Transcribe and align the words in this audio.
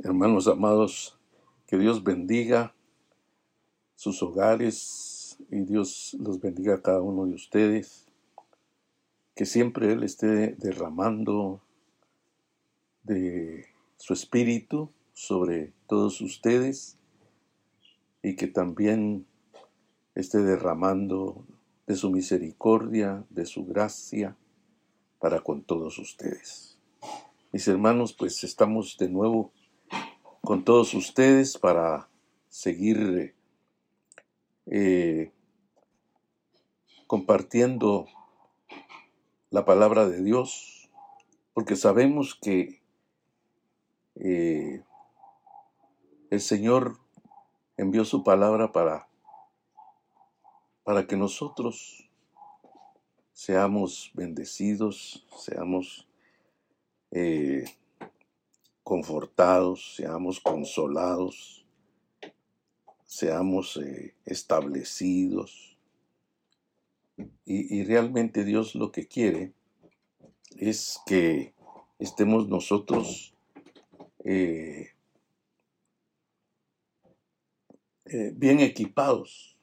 Hermanos 0.00 0.46
amados, 0.46 1.18
que 1.66 1.76
Dios 1.76 2.04
bendiga 2.04 2.72
sus 3.96 4.22
hogares 4.22 5.36
y 5.50 5.62
Dios 5.62 6.16
los 6.20 6.40
bendiga 6.40 6.76
a 6.76 6.82
cada 6.82 7.02
uno 7.02 7.26
de 7.26 7.34
ustedes. 7.34 8.06
Que 9.34 9.44
siempre 9.44 9.92
Él 9.92 10.04
esté 10.04 10.54
derramando 10.54 11.60
de 13.02 13.66
su 13.96 14.12
espíritu 14.12 14.92
sobre 15.14 15.72
todos 15.88 16.20
ustedes 16.20 16.96
y 18.22 18.36
que 18.36 18.46
también 18.46 19.26
esté 20.14 20.42
derramando 20.42 21.44
de 21.88 21.96
su 21.96 22.12
misericordia, 22.12 23.24
de 23.30 23.46
su 23.46 23.66
gracia 23.66 24.36
para 25.18 25.40
con 25.40 25.64
todos 25.64 25.98
ustedes. 25.98 26.78
Mis 27.50 27.66
hermanos, 27.66 28.12
pues 28.12 28.44
estamos 28.44 28.96
de 28.96 29.08
nuevo 29.08 29.50
con 30.48 30.64
todos 30.64 30.94
ustedes 30.94 31.58
para 31.58 32.08
seguir 32.48 33.34
eh, 34.64 35.30
compartiendo 37.06 38.06
la 39.50 39.66
palabra 39.66 40.08
de 40.08 40.22
Dios, 40.22 40.88
porque 41.52 41.76
sabemos 41.76 42.34
que 42.34 42.80
eh, 44.14 44.82
el 46.30 46.40
Señor 46.40 46.96
envió 47.76 48.06
su 48.06 48.24
palabra 48.24 48.72
para, 48.72 49.06
para 50.82 51.06
que 51.06 51.18
nosotros 51.18 52.08
seamos 53.34 54.12
bendecidos, 54.14 55.26
seamos 55.36 56.08
eh, 57.10 57.66
confortados, 58.88 59.96
seamos 59.96 60.40
consolados, 60.40 61.62
seamos 63.04 63.76
eh, 63.76 64.14
establecidos. 64.24 65.76
Y, 67.44 67.84
realmente 67.84 68.44
Dios 68.44 68.74
lo 68.74 68.90
que 68.90 69.06
quiere 69.06 69.52
es 70.56 70.98
que 71.04 71.52
estemos 71.98 72.48
nosotros 72.48 73.34
eh, 74.24 74.92
eh, 78.06 78.32
bien 78.34 78.60
equipados, 78.60 79.54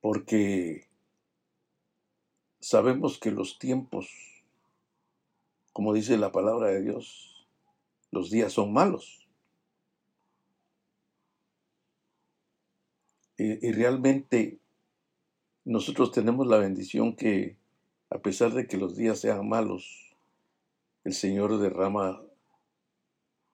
porque 0.00 0.88
sabemos 2.58 3.16
que 3.20 3.30
los 3.30 3.60
tiempos 3.60 4.37
como 5.78 5.94
dice 5.94 6.18
la 6.18 6.32
palabra 6.32 6.70
de 6.70 6.82
Dios, 6.82 7.46
los 8.10 8.30
días 8.30 8.52
son 8.52 8.72
malos. 8.72 9.28
Y, 13.36 13.70
realmente 13.70 14.58
nosotros 15.64 16.10
tenemos 16.10 16.48
la 16.48 16.56
bendición 16.58 17.14
que, 17.14 17.58
a 18.10 18.18
pesar 18.18 18.54
de 18.54 18.66
que 18.66 18.76
los 18.76 18.96
días 18.96 19.20
sean 19.20 19.48
malos, 19.48 20.16
el 21.04 21.12
Señor 21.12 21.56
derrama 21.58 22.24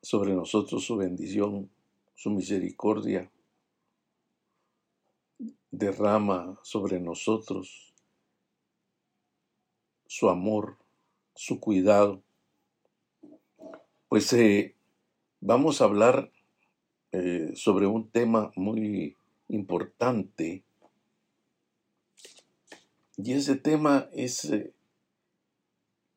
sobre 0.01 0.33
nosotros 0.33 0.83
su 0.83 0.97
bendición, 0.97 1.71
su 2.15 2.31
misericordia, 2.31 3.31
derrama 5.71 6.59
sobre 6.63 7.01
nosotros 7.01 7.93
su 10.07 10.31
amor, 10.31 10.79
su 11.35 11.61
cuidado. 11.61 12.23
Pues 14.09 14.33
eh, 14.33 14.75
vamos 15.41 15.81
a 15.81 15.85
hablar 15.85 16.31
eh, 17.13 17.53
sobre 17.55 17.87
un 17.87 18.09
tema 18.11 18.53
muy 18.57 19.17
importante 19.49 20.63
y 23.17 23.33
ese 23.33 23.57
tema 23.57 24.09
es 24.13 24.45
eh, 24.47 24.73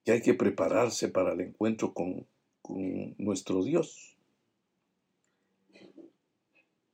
que 0.03 0.13
hay 0.13 0.21
que 0.21 0.33
prepararse 0.33 1.09
para 1.09 1.33
el 1.33 1.41
encuentro 1.41 1.93
con, 1.93 2.25
nuestro 3.17 3.63
Dios. 3.63 4.17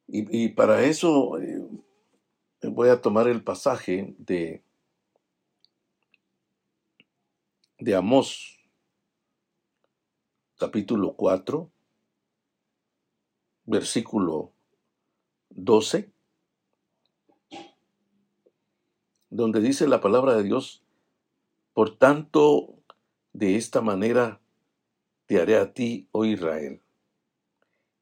Y 0.08 0.50
para 0.50 0.84
eso 0.84 1.40
voy 2.62 2.90
a 2.90 3.02
tomar 3.02 3.28
el 3.28 3.44
pasaje 3.44 4.14
de 4.20 4.62
de 7.84 7.96
Amós, 7.96 8.58
capítulo 10.58 11.18
4, 11.18 11.70
versículo 13.66 14.54
12, 15.50 16.10
donde 19.30 19.60
dice 19.60 19.86
la 19.90 20.00
palabra 20.00 20.34
de 20.38 20.44
Dios, 20.44 20.82
por 21.74 21.98
tanto, 21.98 22.74
de 23.34 23.58
esta 23.58 23.82
manera 23.82 24.40
te 25.26 25.42
haré 25.42 25.58
a 25.58 25.74
ti, 25.74 26.08
oh 26.14 26.24
Israel. 26.24 26.82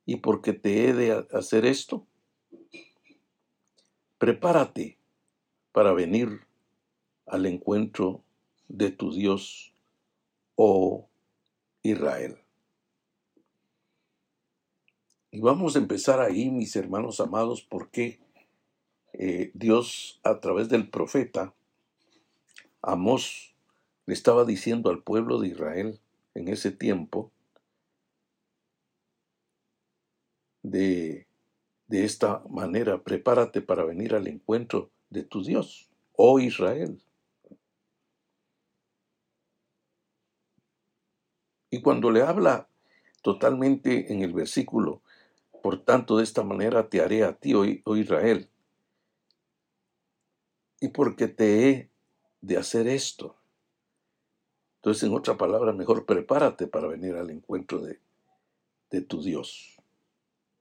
Y 0.05 0.17
porque 0.17 0.53
te 0.53 0.89
he 0.89 0.93
de 0.93 1.25
hacer 1.31 1.65
esto, 1.65 2.05
prepárate 4.19 4.99
para 5.71 5.91
venir 5.91 6.45
al 7.25 7.47
encuentro 7.47 8.23
de 8.67 8.91
tu 8.91 9.11
Dios 9.11 9.70
oh 10.63 11.09
Israel. 11.81 12.37
Y 15.31 15.39
vamos 15.39 15.75
a 15.75 15.79
empezar 15.79 16.19
ahí, 16.19 16.51
mis 16.51 16.75
hermanos 16.75 17.19
amados, 17.19 17.63
porque 17.63 18.19
eh, 19.13 19.49
Dios 19.55 20.19
a 20.23 20.39
través 20.39 20.69
del 20.69 20.87
profeta 20.87 21.55
Amós 22.83 23.55
le 24.05 24.13
estaba 24.13 24.45
diciendo 24.45 24.91
al 24.91 25.01
pueblo 25.01 25.39
de 25.39 25.47
Israel 25.47 25.99
en 26.35 26.47
ese 26.47 26.71
tiempo 26.71 27.31
de, 30.61 31.25
de 31.87 32.05
esta 32.05 32.43
manera, 32.49 33.01
prepárate 33.01 33.61
para 33.61 33.83
venir 33.83 34.13
al 34.13 34.27
encuentro 34.27 34.91
de 35.09 35.23
tu 35.23 35.43
Dios, 35.43 35.89
oh 36.15 36.39
Israel. 36.39 37.01
Y 41.71 41.81
cuando 41.81 42.11
le 42.11 42.21
habla 42.21 42.67
totalmente 43.23 44.13
en 44.13 44.21
el 44.21 44.33
versículo, 44.33 45.01
por 45.63 45.83
tanto 45.83 46.17
de 46.17 46.23
esta 46.23 46.43
manera 46.43 46.89
te 46.89 47.01
haré 47.01 47.23
a 47.23 47.33
ti, 47.33 47.53
oh, 47.53 47.63
oh 47.85 47.95
Israel, 47.95 48.49
y 50.81 50.89
porque 50.89 51.27
te 51.27 51.69
he 51.69 51.89
de 52.41 52.57
hacer 52.57 52.87
esto. 52.87 53.37
Entonces, 54.77 55.03
en 55.03 55.13
otra 55.13 55.37
palabra, 55.37 55.71
mejor 55.73 56.05
prepárate 56.05 56.67
para 56.67 56.87
venir 56.87 57.15
al 57.15 57.29
encuentro 57.29 57.79
de, 57.79 57.99
de 58.89 59.01
tu 59.01 59.21
Dios, 59.21 59.77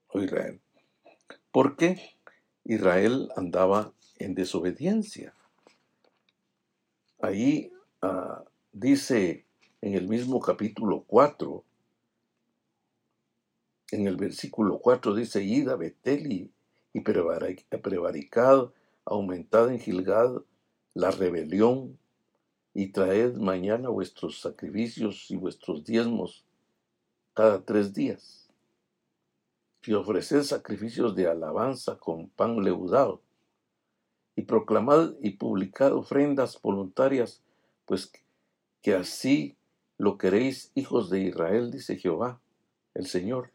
oh 0.09 0.21
Israel. 0.21 0.61
Porque 1.51 2.17
Israel 2.63 3.29
andaba 3.35 3.93
en 4.19 4.35
desobediencia. 4.35 5.33
Ahí 7.19 7.73
ah, 8.01 8.43
dice 8.71 9.45
en 9.81 9.95
el 9.95 10.07
mismo 10.07 10.39
capítulo 10.39 11.03
4, 11.07 11.63
en 13.91 14.07
el 14.07 14.15
versículo 14.15 14.79
4 14.79 15.15
dice, 15.15 15.43
Ida, 15.43 15.75
Beteli 15.75 16.51
y 16.93 17.01
prevaricad, 17.01 18.71
aumentad 19.05 19.69
en 19.69 19.79
Gilgad 19.79 20.43
la 20.93 21.11
rebelión, 21.11 21.97
y 22.73 22.93
traed 22.93 23.35
mañana 23.35 23.89
vuestros 23.89 24.39
sacrificios 24.39 25.29
y 25.29 25.35
vuestros 25.35 25.83
diezmos 25.83 26.45
cada 27.33 27.65
tres 27.65 27.93
días. 27.93 28.49
Y 29.83 29.93
ofreced 29.93 30.43
sacrificios 30.43 31.15
de 31.15 31.27
alabanza 31.27 31.97
con 31.97 32.29
pan 32.29 32.63
leudado, 32.63 33.21
y 34.35 34.43
proclamad 34.43 35.15
y 35.21 35.31
publicad 35.31 35.93
ofrendas 35.93 36.61
voluntarias, 36.61 37.41
pues 37.85 38.11
que 38.81 38.93
así 38.93 39.57
lo 40.01 40.17
queréis, 40.17 40.71
hijos 40.73 41.11
de 41.11 41.21
Israel, 41.21 41.69
dice 41.69 41.95
Jehová, 41.95 42.41
el 42.95 43.05
Señor, 43.05 43.51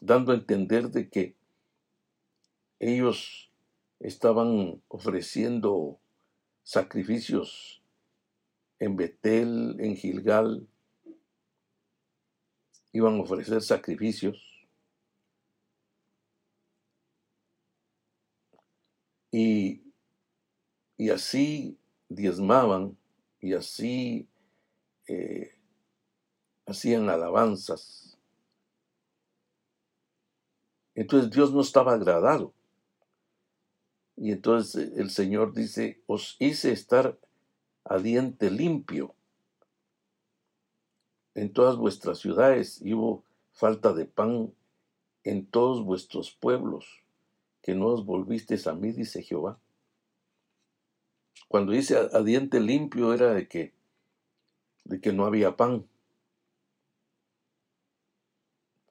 dando 0.00 0.30
a 0.30 0.36
entender 0.36 0.90
de 0.90 1.08
que 1.08 1.34
ellos 2.78 3.50
estaban 3.98 4.80
ofreciendo 4.86 5.98
sacrificios 6.62 7.82
en 8.78 8.94
Betel, 8.94 9.74
en 9.80 9.96
Gilgal, 9.96 10.68
iban 12.92 13.16
a 13.16 13.22
ofrecer 13.22 13.62
sacrificios. 13.62 14.64
Y, 19.32 19.82
y 20.96 21.10
así 21.10 21.76
diezmaban 22.08 22.96
y 23.40 23.54
así 23.54 24.28
eh, 25.06 25.54
hacían 26.66 27.08
alabanzas. 27.08 28.16
Entonces 30.94 31.30
Dios 31.30 31.52
no 31.52 31.60
estaba 31.60 31.92
agradado. 31.92 32.52
Y 34.16 34.32
entonces 34.32 34.92
el 34.96 35.10
Señor 35.10 35.52
dice, 35.52 36.00
os 36.06 36.36
hice 36.38 36.72
estar 36.72 37.18
a 37.84 37.98
diente 37.98 38.50
limpio 38.50 39.14
en 41.34 41.52
todas 41.52 41.76
vuestras 41.76 42.18
ciudades 42.18 42.80
y 42.80 42.94
hubo 42.94 43.22
falta 43.52 43.92
de 43.92 44.06
pan 44.06 44.52
en 45.22 45.44
todos 45.44 45.84
vuestros 45.84 46.30
pueblos, 46.30 46.86
que 47.62 47.74
no 47.74 47.88
os 47.88 48.06
volvisteis 48.06 48.66
a 48.66 48.74
mí, 48.74 48.92
dice 48.92 49.22
Jehová. 49.22 49.58
Cuando 51.48 51.72
dice 51.72 51.96
a, 51.96 52.22
diente 52.22 52.60
limpio 52.60 53.12
era 53.12 53.34
de 53.34 53.48
que, 53.48 53.74
de 54.86 55.00
que 55.00 55.12
no 55.12 55.26
había 55.26 55.56
pan. 55.56 55.84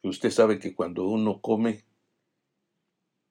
Usted 0.03 0.29
sabe 0.29 0.59
que 0.59 0.75
cuando 0.75 1.07
uno 1.07 1.41
come 1.41 1.83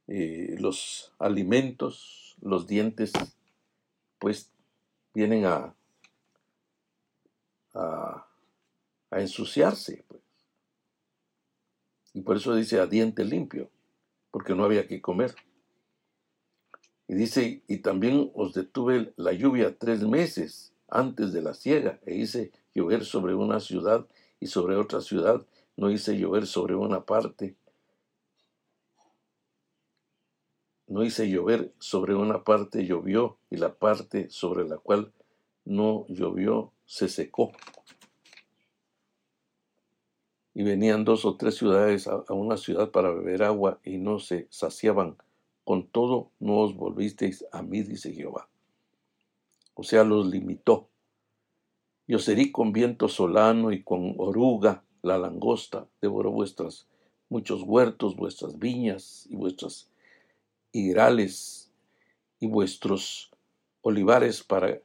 eh, 0.08 0.56
los 0.58 1.12
alimentos, 1.18 2.36
los 2.40 2.66
dientes, 2.66 3.12
pues 4.18 4.50
vienen 5.12 5.44
a, 5.44 5.74
a, 7.74 8.26
ensuciarse. 9.12 10.04
Pues. 10.08 10.22
Y 12.14 12.22
por 12.22 12.36
eso 12.36 12.54
dice 12.54 12.80
a 12.80 12.86
diente 12.86 13.24
limpio, 13.24 13.70
porque 14.30 14.54
no 14.54 14.64
había 14.64 14.88
que 14.88 15.00
comer. 15.00 15.34
Y 17.06 17.14
dice, 17.14 17.62
y 17.68 17.78
también 17.78 18.32
os 18.34 18.54
detuve 18.54 19.12
la 19.16 19.32
lluvia 19.32 19.78
tres 19.78 20.02
meses 20.02 20.73
antes 20.94 21.32
de 21.32 21.42
la 21.42 21.52
siega, 21.52 22.00
e 22.06 22.14
hice 22.14 22.52
llover 22.74 23.04
sobre 23.04 23.34
una 23.34 23.60
ciudad 23.60 24.06
y 24.40 24.46
sobre 24.46 24.76
otra 24.76 25.00
ciudad, 25.00 25.44
no 25.76 25.90
hice 25.90 26.16
llover 26.16 26.46
sobre 26.46 26.74
una 26.74 27.04
parte 27.04 27.56
no 30.86 31.02
hice 31.02 31.28
llover, 31.28 31.72
sobre 31.78 32.14
una 32.14 32.44
parte 32.44 32.86
llovió 32.86 33.38
y 33.50 33.56
la 33.56 33.74
parte 33.74 34.28
sobre 34.30 34.68
la 34.68 34.76
cual 34.76 35.12
no 35.64 36.06
llovió 36.08 36.72
se 36.86 37.08
secó. 37.08 37.52
Y 40.54 40.62
venían 40.62 41.04
dos 41.04 41.24
o 41.24 41.36
tres 41.36 41.56
ciudades 41.56 42.06
a, 42.06 42.22
una 42.32 42.56
ciudad 42.56 42.90
para 42.90 43.10
beber 43.10 43.42
agua 43.42 43.80
y 43.82 43.96
no 43.96 44.20
se 44.20 44.46
saciaban. 44.50 45.16
Con 45.64 45.88
todo 45.88 46.30
no 46.38 46.58
os 46.58 46.76
volvisteis 46.76 47.44
a 47.50 47.62
mí, 47.62 47.82
dice 47.82 48.12
Jehová. 48.12 48.48
O 49.74 49.82
sea, 49.82 50.04
los 50.04 50.26
limitó. 50.26 50.88
Y 52.06 52.14
os 52.14 52.30
con 52.52 52.72
viento 52.72 53.08
solano 53.08 53.72
y 53.72 53.82
con 53.82 54.14
oruga, 54.18 54.84
la 55.02 55.18
langosta, 55.18 55.86
devoró 56.00 56.30
vuestras 56.30 56.86
muchos 57.28 57.62
huertos, 57.62 58.16
vuestras 58.16 58.58
viñas 58.58 59.26
y 59.28 59.36
vuestras 59.36 59.90
higuerales 60.72 61.70
y 62.40 62.46
vuestros 62.46 63.30
olivares 63.82 64.42
para... 64.42 64.80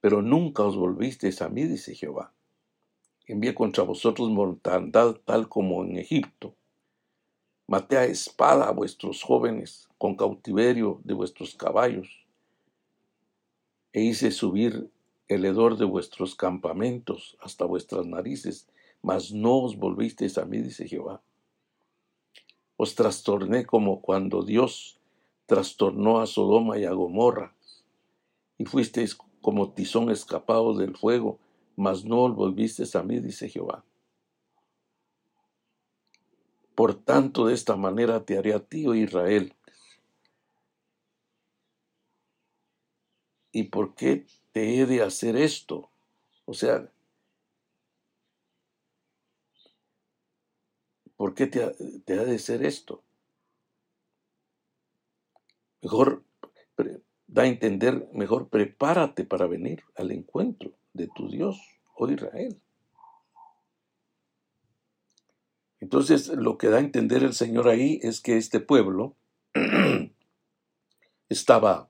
Pero 0.00 0.22
nunca 0.22 0.62
os 0.62 0.76
volvisteis 0.76 1.42
a 1.42 1.48
mí, 1.48 1.64
dice 1.64 1.94
Jehová. 1.94 2.32
Envié 3.26 3.54
contra 3.54 3.82
vosotros 3.82 4.30
mortandad 4.30 5.16
tal 5.24 5.48
como 5.48 5.82
en 5.84 5.98
Egipto. 5.98 6.54
Maté 7.66 7.96
a 7.96 8.04
espada 8.04 8.68
a 8.68 8.70
vuestros 8.70 9.22
jóvenes 9.22 9.88
con 9.98 10.14
cautiverio 10.14 11.00
de 11.02 11.14
vuestros 11.14 11.56
caballos. 11.56 12.25
E 13.96 14.02
hice 14.02 14.30
subir 14.30 14.90
el 15.26 15.46
hedor 15.46 15.78
de 15.78 15.86
vuestros 15.86 16.34
campamentos 16.34 17.38
hasta 17.40 17.64
vuestras 17.64 18.04
narices, 18.04 18.68
mas 19.00 19.32
no 19.32 19.62
os 19.62 19.78
volvisteis 19.78 20.36
a 20.36 20.44
mí, 20.44 20.58
dice 20.58 20.86
Jehová. 20.86 21.22
Os 22.76 22.94
trastorné 22.94 23.64
como 23.64 24.02
cuando 24.02 24.42
Dios 24.42 25.00
trastornó 25.46 26.20
a 26.20 26.26
Sodoma 26.26 26.78
y 26.78 26.84
a 26.84 26.92
Gomorra, 26.92 27.56
y 28.58 28.66
fuisteis 28.66 29.16
como 29.40 29.72
tizón 29.72 30.10
escapado 30.10 30.76
del 30.76 30.94
fuego, 30.94 31.38
mas 31.74 32.04
no 32.04 32.30
volvisteis 32.34 32.94
a 32.96 33.02
mí, 33.02 33.18
dice 33.20 33.48
Jehová. 33.48 33.82
Por 36.74 36.92
tanto, 36.92 37.46
de 37.46 37.54
esta 37.54 37.76
manera 37.76 38.26
te 38.26 38.36
haré 38.36 38.52
a 38.52 38.60
ti, 38.60 38.86
oh 38.86 38.94
Israel. 38.94 39.55
¿Y 43.56 43.62
por 43.62 43.94
qué 43.94 44.26
te 44.52 44.78
he 44.78 44.84
de 44.84 45.00
hacer 45.00 45.34
esto? 45.34 45.88
O 46.44 46.52
sea, 46.52 46.92
¿por 51.16 51.34
qué 51.34 51.46
te, 51.46 51.66
te 52.04 52.18
ha 52.18 52.24
de 52.24 52.34
hacer 52.34 52.62
esto? 52.66 53.02
Mejor 55.80 56.22
da 57.26 57.44
a 57.44 57.46
entender, 57.46 58.06
mejor 58.12 58.50
prepárate 58.50 59.24
para 59.24 59.46
venir 59.46 59.84
al 59.94 60.10
encuentro 60.10 60.72
de 60.92 61.08
tu 61.08 61.30
Dios, 61.30 61.58
oh 61.94 62.10
Israel. 62.10 62.60
Entonces, 65.80 66.28
lo 66.28 66.58
que 66.58 66.68
da 66.68 66.76
a 66.76 66.80
entender 66.80 67.22
el 67.22 67.32
Señor 67.32 67.68
ahí 67.68 68.00
es 68.02 68.20
que 68.20 68.36
este 68.36 68.60
pueblo 68.60 69.16
estaba 71.30 71.88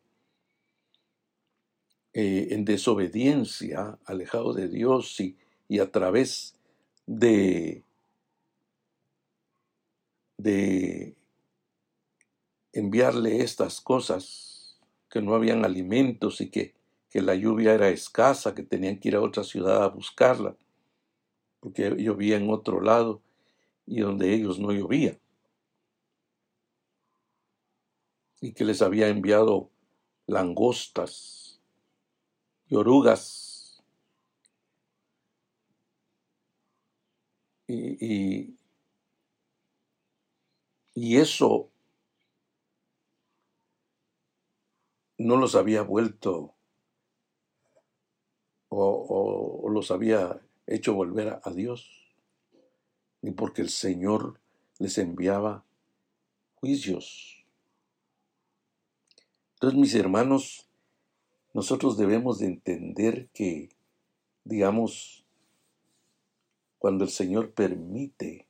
eh, 2.18 2.54
en 2.54 2.64
desobediencia, 2.64 3.98
alejado 4.06 4.54
de 4.54 4.68
Dios 4.68 5.20
y, 5.20 5.36
y 5.68 5.80
a 5.80 5.92
través 5.92 6.54
de, 7.04 7.84
de 10.38 11.14
enviarle 12.72 13.42
estas 13.42 13.82
cosas, 13.82 14.80
que 15.10 15.20
no 15.20 15.34
habían 15.34 15.66
alimentos 15.66 16.40
y 16.40 16.48
que, 16.48 16.74
que 17.10 17.20
la 17.20 17.34
lluvia 17.34 17.74
era 17.74 17.90
escasa, 17.90 18.54
que 18.54 18.62
tenían 18.62 18.98
que 18.98 19.08
ir 19.08 19.16
a 19.16 19.20
otra 19.20 19.44
ciudad 19.44 19.84
a 19.84 19.88
buscarla, 19.88 20.56
porque 21.60 21.96
llovía 21.98 22.38
en 22.38 22.48
otro 22.48 22.80
lado 22.80 23.20
y 23.84 24.00
donde 24.00 24.32
ellos 24.32 24.58
no 24.58 24.72
llovía. 24.72 25.18
Y 28.40 28.54
que 28.54 28.64
les 28.64 28.80
había 28.80 29.08
enviado 29.08 29.68
langostas 30.26 31.35
y. 32.70 33.82
Y, 37.68 38.04
y, 38.04 38.58
y 40.94 41.16
eso 41.18 41.68
no 45.18 45.36
los 45.36 45.54
había 45.54 45.82
vuelto 45.82 46.54
o, 48.68 49.68
los 49.70 49.90
había 49.90 50.40
hecho 50.66 50.94
volver 50.94 51.40
a, 51.42 51.50
Dios, 51.50 52.14
ni 53.22 53.30
porque 53.30 53.62
el 53.62 53.70
Señor 53.70 54.40
les 54.78 54.98
enviaba 54.98 55.64
juicios. 56.56 57.44
Entonces, 59.54 59.78
mis 59.78 59.94
hermanos, 59.94 60.65
nosotros 61.56 61.96
debemos 61.96 62.38
de 62.38 62.48
entender 62.48 63.30
que, 63.32 63.70
digamos, 64.44 65.24
cuando 66.78 67.04
el 67.04 67.10
Señor 67.10 67.54
permite, 67.54 68.46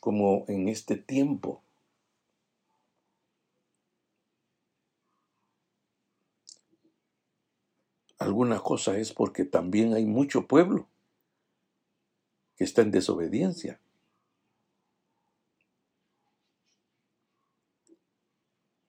como 0.00 0.44
en 0.48 0.66
este 0.66 0.96
tiempo, 0.96 1.62
alguna 8.18 8.58
cosa 8.58 8.98
es 8.98 9.12
porque 9.12 9.44
también 9.44 9.94
hay 9.94 10.04
mucho 10.04 10.48
pueblo 10.48 10.88
que 12.56 12.64
está 12.64 12.82
en 12.82 12.90
desobediencia. 12.90 13.78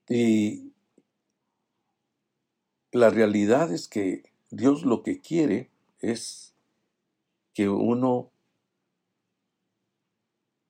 Y 0.08 0.67
la 2.98 3.10
realidad 3.10 3.72
es 3.72 3.88
que 3.88 4.30
Dios 4.50 4.84
lo 4.84 5.02
que 5.02 5.20
quiere 5.20 5.70
es 6.00 6.54
que 7.54 7.68
uno 7.68 8.30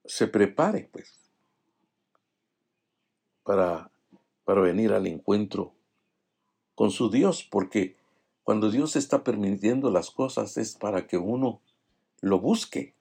se 0.05 0.27
prepare, 0.27 0.89
pues, 0.91 1.19
para, 3.43 3.91
para 4.45 4.61
venir 4.61 4.93
al 4.93 5.07
encuentro 5.07 5.75
con 6.75 6.91
su 6.91 7.11
Dios, 7.11 7.43
porque 7.43 7.97
cuando 8.45 8.71
Dios 8.71 8.97
está 8.97 9.25
permitiendo 9.25 9.91
las 9.91 10.11
cosas 10.11 10.57
es 10.57 10.75
para 10.75 11.07
que 11.07 11.19
uno 11.19 11.61
lo 12.21 12.41
busque. 12.41 12.95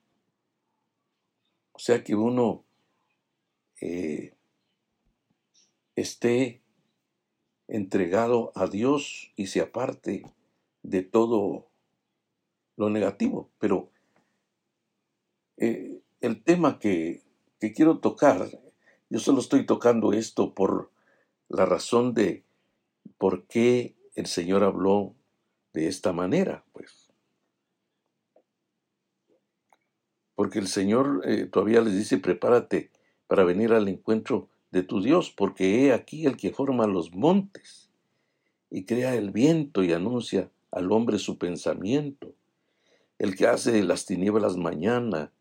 O 1.72 1.80
sea 1.80 2.04
que 2.04 2.16
uno 2.16 2.66
eh, 3.80 4.34
esté 5.96 6.62
entregado 7.68 8.52
a 8.56 8.68
Dios 8.68 9.32
y 9.36 9.48
se 9.48 9.62
aparte 9.62 10.24
de 10.84 11.04
todo 11.04 11.68
lo 12.78 12.90
negativo, 12.90 13.50
pero 13.60 13.90
eh, 15.58 16.00
el 16.22 16.44
tema 16.44 16.80
que, 16.80 17.24
que 17.60 17.74
quiero 17.74 18.00
tocar, 18.00 18.48
yo 19.10 19.20
solo 19.20 19.40
estoy 19.40 19.66
tocando 19.66 20.14
esto 20.14 20.54
por 20.54 20.92
la 21.50 21.66
razón 21.66 22.14
de 22.14 22.44
por 23.18 23.46
qué 23.48 23.96
el 24.16 24.28
Señor 24.28 24.64
habló 24.64 25.16
de 25.74 25.88
esta 25.88 26.14
manera, 26.14 26.64
pues. 26.74 27.12
Porque 30.36 30.60
el 30.60 30.68
Señor 30.68 31.22
eh, 31.26 31.46
todavía 31.46 31.82
les 31.82 31.96
dice, 31.96 32.18
prepárate 32.18 32.92
para 33.28 33.44
venir 33.44 33.74
al 33.74 33.88
encuentro 33.88 34.50
de 34.72 34.84
tu 34.84 35.02
Dios, 35.02 35.32
porque 35.32 35.86
he 35.86 35.94
aquí 35.94 36.26
el 36.26 36.38
que 36.38 36.52
forma 36.52 36.88
los 36.88 37.14
montes 37.14 37.90
y 38.70 38.86
crea 38.86 39.16
el 39.16 39.32
viento 39.32 39.84
y 39.84 39.94
anuncia 39.94 40.52
al 40.72 40.92
hombre 40.92 41.20
su 41.20 41.38
pensamiento, 41.38 42.34
el 43.18 43.36
que 43.36 43.48
hace 43.48 43.82
las 43.84 44.06
tinieblas 44.06 44.58
mañana 44.58 45.32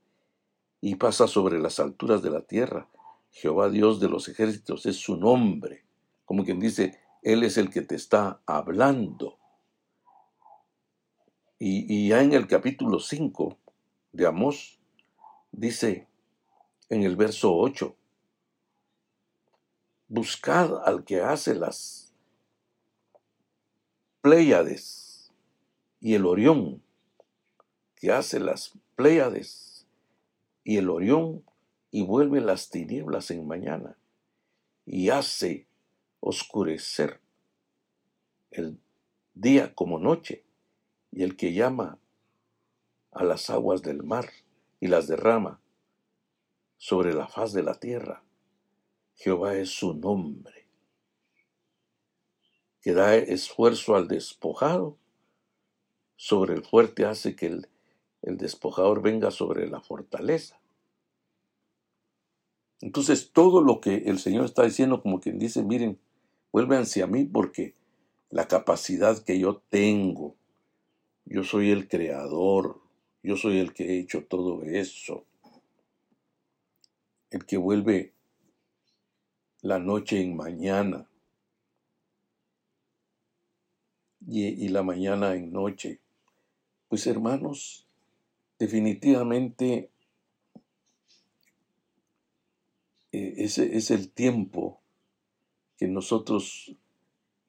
y 0.80 0.95
pasa 0.95 1.26
sobre 1.26 1.59
las 1.59 1.80
alturas 1.80 2.23
de 2.23 2.30
la 2.30 2.42
tierra. 2.42 2.88
Jehová 3.33 3.68
Dios 3.68 4.00
de 4.00 4.09
los 4.09 4.28
ejércitos 4.28 4.87
es 4.87 4.97
su 4.97 5.16
nombre. 5.16 5.85
Como 6.25 6.45
quien 6.45 6.61
dice, 6.61 6.99
Él 7.23 7.42
es 7.42 7.59
el 7.59 7.71
que 7.71 7.83
te 7.83 7.95
está 7.95 8.40
hablando. 8.47 9.37
Y, 11.59 12.09
ya 12.09 12.23
en 12.23 12.33
el 12.33 12.47
capítulo 12.47 13.00
5 13.00 13.56
de 14.12 14.26
Amós 14.26 14.78
dice 15.52 16.06
en 16.90 17.02
el 17.02 17.16
verso 17.16 17.56
8, 17.56 17.95
buscad 20.08 20.86
al 20.86 21.04
que 21.04 21.20
hace 21.20 21.54
las 21.54 22.14
Pléyades 24.20 25.32
y 26.00 26.14
el 26.14 26.26
Orión, 26.26 26.82
que 27.94 28.10
hace 28.10 28.40
las 28.40 28.72
Pléyades 28.96 29.86
y 30.64 30.78
el 30.78 30.90
Orión 30.90 31.44
y 31.90 32.04
vuelve 32.04 32.40
las 32.40 32.70
tinieblas 32.70 33.30
en 33.30 33.46
mañana 33.46 33.96
y 34.84 35.10
hace 35.10 35.66
oscurecer 36.20 37.20
el 38.50 38.80
día 39.34 39.75
como 39.75 39.98
noche 39.98 40.44
y 41.12 41.22
el 41.22 41.36
que 41.36 41.52
llama 41.52 41.98
a 43.12 43.25
las 43.25 43.48
aguas 43.50 43.82
del 43.82 44.02
mar 44.02 44.30
y 44.80 44.88
las 44.88 45.06
derrama 45.06 45.60
sobre 46.76 47.14
la 47.14 47.28
faz 47.28 47.52
de 47.52 47.62
la 47.62 47.75
tierra. 47.75 48.25
Jehová 49.16 49.56
es 49.56 49.70
su 49.70 49.94
nombre, 49.94 50.68
que 52.80 52.92
da 52.92 53.16
esfuerzo 53.16 53.96
al 53.96 54.08
despojado, 54.08 54.96
sobre 56.16 56.54
el 56.54 56.64
fuerte 56.64 57.04
hace 57.04 57.37
que 57.37 57.46
el, 57.46 57.68
el 58.23 58.37
despojador 58.38 59.02
venga 59.02 59.30
sobre 59.30 59.68
la 59.68 59.80
fortaleza. 59.80 60.61
Entonces 62.80 63.32
todo 63.32 63.61
lo 63.61 63.80
que 63.80 63.96
el 64.06 64.18
Señor 64.18 64.44
está 64.44 64.62
diciendo, 64.62 65.02
como 65.02 65.20
quien 65.20 65.38
dice, 65.38 65.62
miren, 65.62 65.99
vuélvanse 66.52 67.02
a 67.02 67.06
mí 67.06 67.25
porque 67.25 67.75
la 68.30 68.49
capacidad 68.49 69.23
que 69.23 69.38
yo 69.38 69.62
tengo 69.68 70.37
yo 71.28 71.42
soy 71.42 71.73
el 71.73 71.88
creador, 71.88 72.80
yo 73.23 73.37
soy 73.37 73.58
el 73.58 73.75
que 73.75 73.85
he 73.85 73.99
hecho 73.99 74.25
todo 74.25 74.62
eso, 74.62 75.26
el 77.30 77.44
que 77.44 77.56
vuelve 77.56 78.14
la 79.66 79.78
noche 79.80 80.20
en 80.20 80.37
mañana 80.37 81.08
y, 84.28 84.68
la 84.68 84.82
mañana 84.82 85.35
en 85.35 85.52
noche. 85.52 86.00
Pues 86.88 87.06
hermanos, 87.06 87.87
definitivamente 88.58 89.90
eh, 93.12 93.35
ese 93.38 93.76
es 93.76 93.90
el 93.90 94.11
tiempo 94.11 94.80
que 95.76 95.88
nosotros 95.88 96.76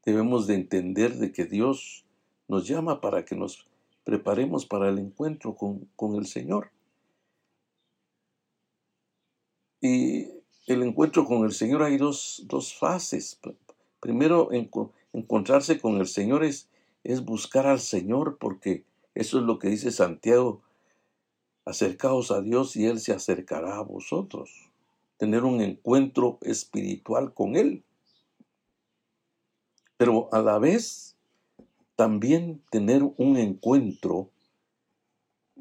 debemos 0.03 0.47
de 0.47 0.55
entender 0.55 1.17
de 1.17 1.31
que 1.31 1.45
Dios 1.45 2.03
nos 2.47 2.67
llama 2.67 2.99
para 2.99 3.25
que 3.25 3.35
nos 3.35 3.67
preparemos 4.03 4.65
para 4.65 4.89
el 4.89 4.97
encuentro 4.99 5.55
con, 5.55 6.15
el 6.15 6.25
Señor. 6.25 6.71
Y 9.81 10.36
el 10.67 10.83
encuentro 10.83 11.25
con 11.25 11.45
el 11.45 11.53
Señor 11.53 11.81
hay 11.81 11.97
dos, 11.97 12.45
fases. 12.77 13.39
Primero, 14.01 14.49
encontrarse 15.13 15.79
con 15.79 15.97
el 15.97 16.07
Señor 16.07 16.43
es, 16.43 16.69
es 17.05 17.23
buscar 17.23 17.65
al 17.65 17.79
Señor, 17.79 18.37
porque 18.37 18.83
eso 19.15 19.39
es 19.39 19.45
lo 19.45 19.59
que 19.59 19.69
dice 19.69 19.91
Santiago. 19.91 20.61
Acercaos 21.65 22.31
a 22.31 22.41
Dios 22.41 22.75
y 22.75 22.85
Él 22.85 22.99
se 22.99 23.13
acercará 23.13 23.77
a 23.77 23.81
vosotros. 23.81 24.69
Tener 25.15 25.45
un 25.45 25.61
encuentro 25.61 26.37
espiritual 26.41 27.33
con 27.33 27.55
Él. 27.55 27.83
Pero 29.95 30.29
a 30.33 30.41
la 30.41 30.59
vez 30.59 31.15
también 31.95 32.61
tener 32.69 33.03
un 33.03 33.37
encuentro 33.37 34.29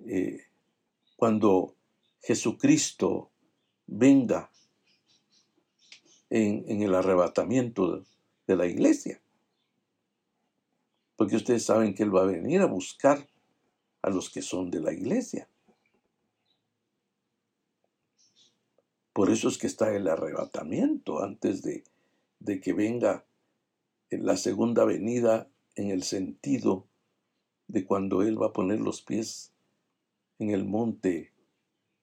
eh, 0.05 0.43
cuando 1.17 1.75
Jesucristo 2.23 3.31
venga 3.87 4.51
en, 6.31 6.83
el 6.83 6.95
arrebatamiento 6.95 8.05
de, 8.47 8.57
la 8.57 8.67
iglesia. 8.67 9.21
Porque 11.17 11.37
ustedes 11.37 11.65
saben 11.65 11.95
que 11.95 12.03
Él 12.03 12.15
va 12.15 12.23
a 12.23 12.27
venir 12.27 12.61
a 12.61 12.67
buscar 12.67 13.27
a 14.03 14.11
los 14.11 14.31
que 14.31 14.43
son 14.43 14.71
de 14.71 14.81
la 14.81 14.93
iglesia. 14.93 15.49
Por 19.13 19.31
eso 19.31 19.49
es 19.49 19.57
que 19.57 19.67
está 19.67 19.95
el 19.95 20.09
arrebatamiento 20.09 21.23
antes 21.23 21.63
de, 21.63 21.85
de 22.39 22.61
que 22.61 22.75
venga 22.75 23.25
la 24.11 24.37
segunda 24.37 24.85
venida 24.85 25.49
en 25.75 25.91
el 25.91 26.03
sentido 26.03 26.87
de 27.67 27.85
cuando 27.85 28.23
Él 28.23 28.41
va 28.41 28.49
a 28.49 28.53
poner 28.53 28.81
los 28.81 29.01
pies 29.01 29.53
en 30.39 30.51
el 30.51 30.65
monte 30.65 31.33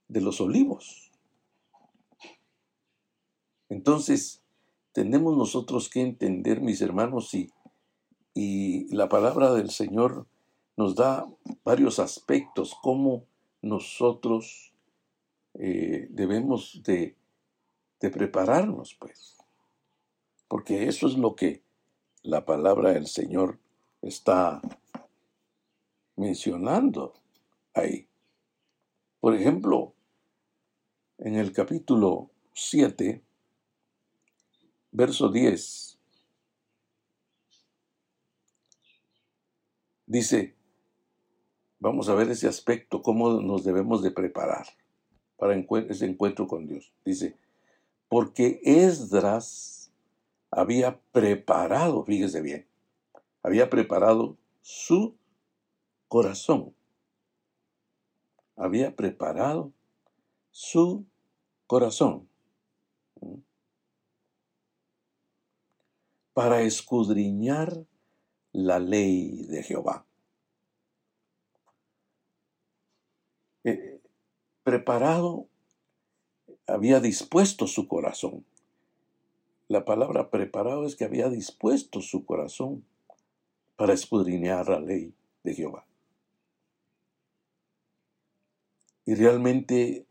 de 0.08 0.22
los 0.22 0.42
olivos. 0.42 1.13
Entonces, 3.74 4.44
tenemos 4.92 5.36
nosotros 5.36 5.90
que 5.90 6.02
entender, 6.02 6.62
mis 6.62 6.80
hermanos, 6.82 7.34
y, 7.34 7.52
y 8.36 8.88
la 8.96 9.10
palabra 9.10 9.52
del 9.52 9.72
Señor 9.72 10.28
nos 10.78 10.94
da 10.94 11.28
varios 11.64 11.98
aspectos, 11.98 12.78
cómo 12.84 13.26
nosotros 13.64 14.74
eh, 15.56 16.08
debemos 16.12 16.82
de, 16.84 17.16
de 18.00 18.10
prepararnos, 18.12 18.94
pues. 18.94 19.38
Porque 20.48 20.88
eso 20.88 21.08
es 21.08 21.18
lo 21.18 21.36
que 21.36 21.64
la 22.22 22.46
palabra 22.46 22.92
del 22.92 23.08
Señor 23.08 23.58
está 24.04 24.62
mencionando 26.16 27.16
ahí. 27.74 28.08
Por 29.20 29.34
ejemplo, 29.34 29.96
en 31.18 31.38
el 31.38 31.52
capítulo 31.52 32.30
7, 32.54 33.24
verso 34.94 35.30
10, 35.30 36.00
dice, 40.06 40.56
vamos 41.80 42.08
a 42.08 42.14
ver 42.14 42.30
ese 42.30 42.48
aspecto, 42.48 43.02
cómo 43.02 43.42
nos 43.42 43.64
debemos 43.64 44.04
de 44.04 44.12
preparar 44.12 44.68
para 45.38 45.56
ese 45.56 46.06
encuentro 46.06 46.48
con 46.48 46.68
Dios. 46.68 46.94
Dice, 47.04 47.36
porque 48.08 48.62
Esdras 48.64 49.92
había 50.52 51.02
preparado, 51.12 52.06
fíjese 52.06 52.42
bien, 52.42 52.68
había 53.42 53.70
preparado 53.70 54.38
su 54.62 55.16
corazón. 56.08 56.74
Había 58.56 58.96
preparado 58.96 59.74
su 60.52 61.04
corazón 61.66 62.30
para 66.34 66.62
escudriñar 66.62 67.86
la 68.52 68.80
ley 68.80 69.46
de 69.48 69.64
Jehová. 69.64 70.06
Eh, 73.64 74.02
preparado, 74.64 75.48
había 76.68 77.00
dispuesto 77.00 77.68
su 77.68 77.88
corazón. 77.88 78.46
La 79.68 79.86
palabra 79.86 80.30
preparado 80.30 80.86
es 80.86 80.96
que 80.96 81.06
había 81.06 81.30
dispuesto 81.30 82.02
su 82.02 82.26
corazón 82.26 82.86
para 83.76 83.94
escudriñar 83.94 84.70
la 84.70 84.80
ley 84.80 85.14
de 85.44 85.54
Jehová. 85.54 85.86
Y 89.06 89.16
realmente, 89.16 90.06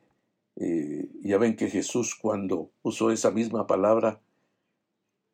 eh, 0.56 1.08
ya 1.22 1.38
ven 1.38 1.56
que 1.56 1.70
Jesús 1.70 2.14
cuando 2.14 2.70
usó 2.82 3.10
esa 3.10 3.30
misma 3.30 3.66
palabra 3.66 4.20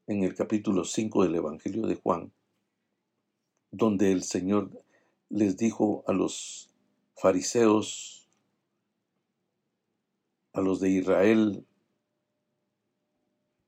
en 0.09 0.23
el 0.25 0.35
capítulo 0.35 0.85
5 0.85 1.25
del 1.25 1.35
Evangelio 1.35 1.87
de 1.87 1.95
Juan, 1.97 2.33
donde 3.71 4.11
el 4.11 4.23
Señor 4.23 4.71
les 5.29 5.59
dijo 5.59 6.03
a 6.07 6.15
los 6.15 6.71
fariseos, 7.15 8.27
a 10.55 10.63
los 10.63 10.81
de 10.81 10.89
Israel, 10.89 11.67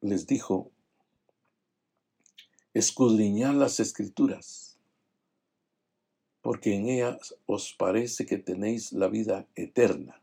les 0.01 0.27
dijo, 0.27 0.71
escudriñad 2.73 3.53
las 3.53 3.79
escrituras, 3.79 4.79
porque 6.41 6.75
en 6.75 6.89
ellas 6.89 7.37
os 7.45 7.75
parece 7.75 8.25
que 8.25 8.39
tenéis 8.39 8.93
la 8.95 9.09
vida 9.09 9.47
eterna. 9.57 10.23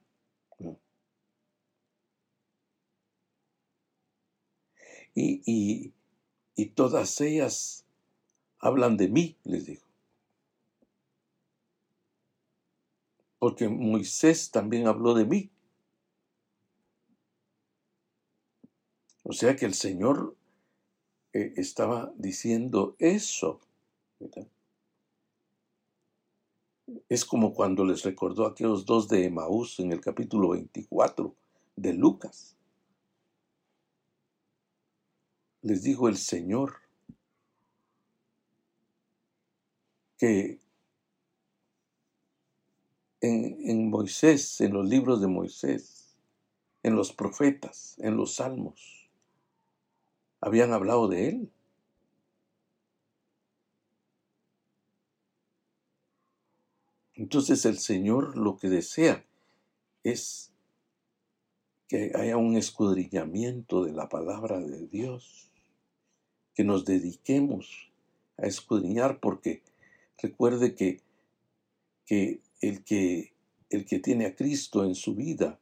Y, 5.14 5.42
y 5.46 5.94
todas 6.66 7.22
ellas 7.22 7.86
hablan 8.60 8.98
de 8.98 9.08
mí, 9.08 9.38
les 9.44 9.66
dijo. 9.66 9.86
Porque 13.40 13.70
Moisés 13.70 14.50
también 14.52 14.88
habló 14.88 15.14
de 15.14 15.26
mí. 15.26 15.52
O 19.24 19.34
sea 19.34 19.56
que 19.56 19.66
el 19.66 19.76
Señor 19.76 20.36
eh, 21.34 21.54
estaba 21.58 22.12
diciendo 22.18 22.96
eso. 22.98 23.60
Es 27.10 27.26
como 27.26 27.54
cuando 27.54 27.86
les 27.86 28.04
recordó 28.04 28.46
a 28.46 28.52
aquellos 28.52 28.86
dos 28.86 29.08
de 29.08 29.26
Emaús 29.26 29.80
en 29.80 29.92
el 29.92 30.02
capítulo 30.02 30.50
24 30.50 31.36
de 31.76 31.94
Lucas. 31.94 32.57
Les 35.68 35.84
dijo 35.84 36.08
el 36.08 36.16
Señor 36.16 36.78
que 40.18 40.62
en, 43.20 43.70
en, 43.70 43.90
Moisés, 43.90 44.62
en 44.62 44.72
los 44.72 44.88
libros 44.88 45.20
de 45.20 45.28
Moisés, 45.28 46.16
en 46.84 46.96
los 46.96 47.12
profetas, 47.12 48.00
en 48.00 48.16
los 48.16 48.36
salmos, 48.36 49.10
habían 50.40 50.72
hablado 50.72 51.10
de 51.10 51.28
él. 51.28 51.52
Entonces 57.16 57.66
el 57.66 57.78
Señor 57.78 58.38
lo 58.38 58.56
que 58.56 58.70
desea 58.70 59.26
es 60.04 60.54
que 61.90 62.14
haya 62.16 62.38
un 62.38 62.56
escudriñamiento 62.56 63.84
de 63.84 63.92
la 63.92 64.08
palabra 64.08 64.62
de 64.62 64.88
Dios, 64.88 65.48
que 66.58 66.64
nos 66.64 66.86
dediquemos 66.86 67.92
a 68.36 68.48
escudriñar 68.48 69.20
porque 69.20 69.62
recuerde 70.18 70.74
que, 70.74 71.04
que, 72.08 72.42
el 72.62 72.84
que 72.84 73.38
el 73.70 73.86
que 73.86 74.00
tiene 74.00 74.26
a 74.26 74.36
Cristo 74.36 74.84
en 74.84 74.96
su 74.96 75.14
vida, 75.14 75.60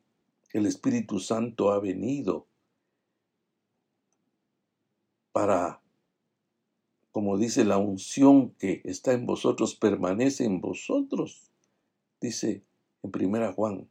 el 0.53 0.65
Espíritu 0.65 1.19
Santo 1.19 1.71
ha 1.71 1.79
venido 1.79 2.47
para, 5.33 5.81
como 7.11 7.37
dice 7.37 7.65
la 7.65 7.77
unción 7.77 8.51
que 8.51 8.81
está 8.85 9.11
en 9.11 9.25
vosotros, 9.25 9.75
permanece 9.75 10.45
en 10.45 10.61
vosotros, 10.61 11.51
dice 12.21 12.63
en 13.03 13.11
primera 13.11 13.51
Juan. 13.51 13.89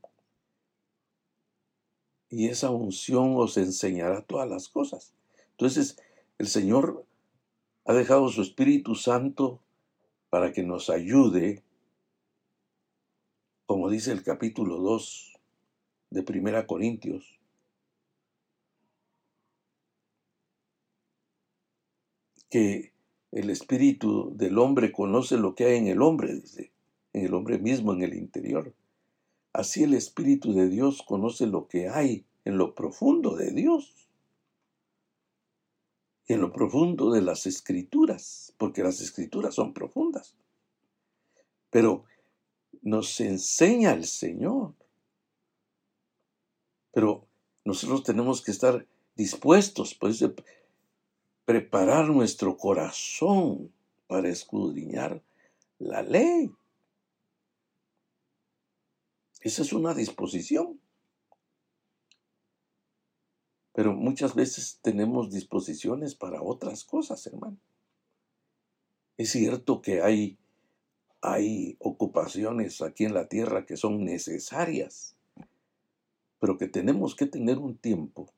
Y 2.30 2.48
esa 2.48 2.70
unción 2.70 3.34
os 3.36 3.58
enseñará 3.58 4.22
todas 4.22 4.48
las 4.48 4.70
cosas. 4.70 5.12
Entonces, 5.50 5.98
el 6.38 6.48
Señor 6.48 7.06
ha 7.84 7.92
dejado 7.92 8.28
su 8.28 8.42
Espíritu 8.42 8.94
Santo 8.94 9.60
para 10.30 10.52
que 10.52 10.62
nos 10.62 10.90
ayude, 10.90 11.62
como 13.66 13.88
dice 13.88 14.10
el 14.12 14.22
capítulo 14.22 14.78
2 14.78 15.34
de 16.10 16.22
Primera 16.22 16.66
Corintios, 16.66 17.38
que 22.50 22.92
el 23.32 23.50
espíritu 23.50 24.32
del 24.36 24.58
hombre 24.58 24.92
conoce 24.92 25.36
lo 25.36 25.54
que 25.54 25.64
hay 25.64 25.76
en 25.78 25.88
el 25.88 26.02
hombre, 26.02 26.34
dice, 26.34 26.72
en 27.12 27.26
el 27.26 27.34
hombre 27.34 27.58
mismo, 27.58 27.92
en 27.92 28.02
el 28.02 28.14
interior. 28.14 28.72
Así 29.52 29.82
el 29.82 29.94
espíritu 29.94 30.52
de 30.52 30.68
Dios 30.68 31.02
conoce 31.02 31.46
lo 31.46 31.66
que 31.66 31.88
hay 31.88 32.24
en 32.44 32.58
lo 32.58 32.74
profundo 32.74 33.34
de 33.36 33.50
Dios 33.50 34.03
en 36.26 36.40
lo 36.40 36.52
profundo 36.52 37.10
de 37.10 37.20
las 37.20 37.46
escrituras, 37.46 38.54
porque 38.56 38.82
las 38.82 39.00
escrituras 39.00 39.54
son 39.54 39.72
profundas. 39.74 40.34
Pero 41.70 42.04
nos 42.82 43.20
enseña 43.20 43.92
el 43.92 44.04
Señor. 44.04 44.74
Pero 46.92 47.26
nosotros 47.64 48.02
tenemos 48.02 48.42
que 48.42 48.52
estar 48.52 48.86
dispuestos, 49.16 49.94
pues 49.94 50.24
preparar 51.44 52.08
nuestro 52.08 52.56
corazón 52.56 53.72
para 54.06 54.28
escudriñar 54.28 55.22
la 55.78 56.02
ley. 56.02 56.50
Esa 59.40 59.62
es 59.62 59.72
una 59.72 59.92
disposición. 59.92 60.80
Pero 63.74 63.92
muchas 63.92 64.36
veces 64.36 64.78
tenemos 64.82 65.30
disposiciones 65.30 66.14
para 66.14 66.40
otras 66.40 66.84
cosas, 66.84 67.26
hermano. 67.26 67.58
Es 69.16 69.30
cierto 69.30 69.82
que 69.82 70.00
hay, 70.00 70.38
hay 71.20 71.76
ocupaciones 71.80 72.80
aquí 72.82 73.04
en 73.04 73.14
la 73.14 73.28
tierra 73.28 73.66
que 73.66 73.76
son 73.76 74.04
necesarias, 74.04 75.16
pero 76.38 76.56
que 76.56 76.68
tenemos 76.68 77.16
que 77.16 77.26
tener 77.26 77.58
un 77.58 77.76
tiempo 77.76 78.32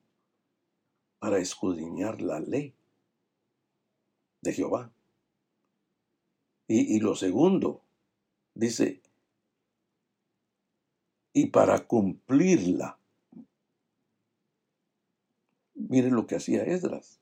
para 1.19 1.37
escudriñar 1.37 2.19
la 2.21 2.39
ley 2.39 2.73
de 4.41 4.53
Jehová. 4.53 4.91
Y, 6.67 6.99
lo 6.99 7.15
segundo, 7.15 7.81
dice, 8.53 9.01
y 11.31 11.47
para 11.47 11.87
cumplirla. 11.87 12.96
Miren 15.77 16.15
lo 16.15 16.27
que 16.27 16.35
hacía 16.35 16.63
Esdras. 16.63 17.19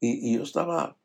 Y, 0.00 0.30
y, 0.30 0.36
yo 0.36 0.42
estaba 0.42 0.96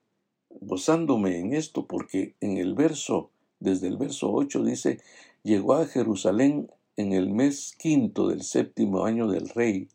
gozándome 0.50 1.40
en 1.40 1.54
esto 1.54 1.88
porque 1.88 2.36
en 2.42 2.58
el 2.58 2.74
verso, 2.74 3.32
desde 3.60 3.88
el 3.88 3.98
verso 3.98 4.32
8 4.32 4.64
dice, 4.64 5.00
llegó 5.44 5.76
a 5.76 5.88
Jerusalén 5.88 6.70
en 6.98 7.14
el 7.14 7.30
mes 7.30 7.76
quinto 7.78 8.28
del 8.28 8.44
séptimo 8.44 9.06
año 9.06 9.28
del 9.28 9.50
rey, 9.50 9.88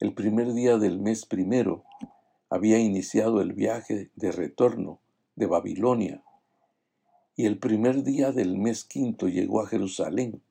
el 0.00 0.12
primer 0.12 0.52
día 0.52 0.76
del 0.76 0.98
mes 0.98 1.24
primero, 1.24 1.84
había 2.50 2.78
iniciado 2.78 3.40
el 3.40 3.52
viaje 3.52 4.10
de 4.14 4.32
retorno 4.32 5.00
de 5.34 5.46
Babilonia. 5.46 6.22
Y 7.34 7.46
el 7.46 7.58
primer 7.58 8.02
día 8.02 8.32
del 8.32 8.56
mes 8.56 8.84
quinto 8.84 9.28
llegó 9.28 9.60
a 9.60 9.66
Jerusalén, 9.66 10.42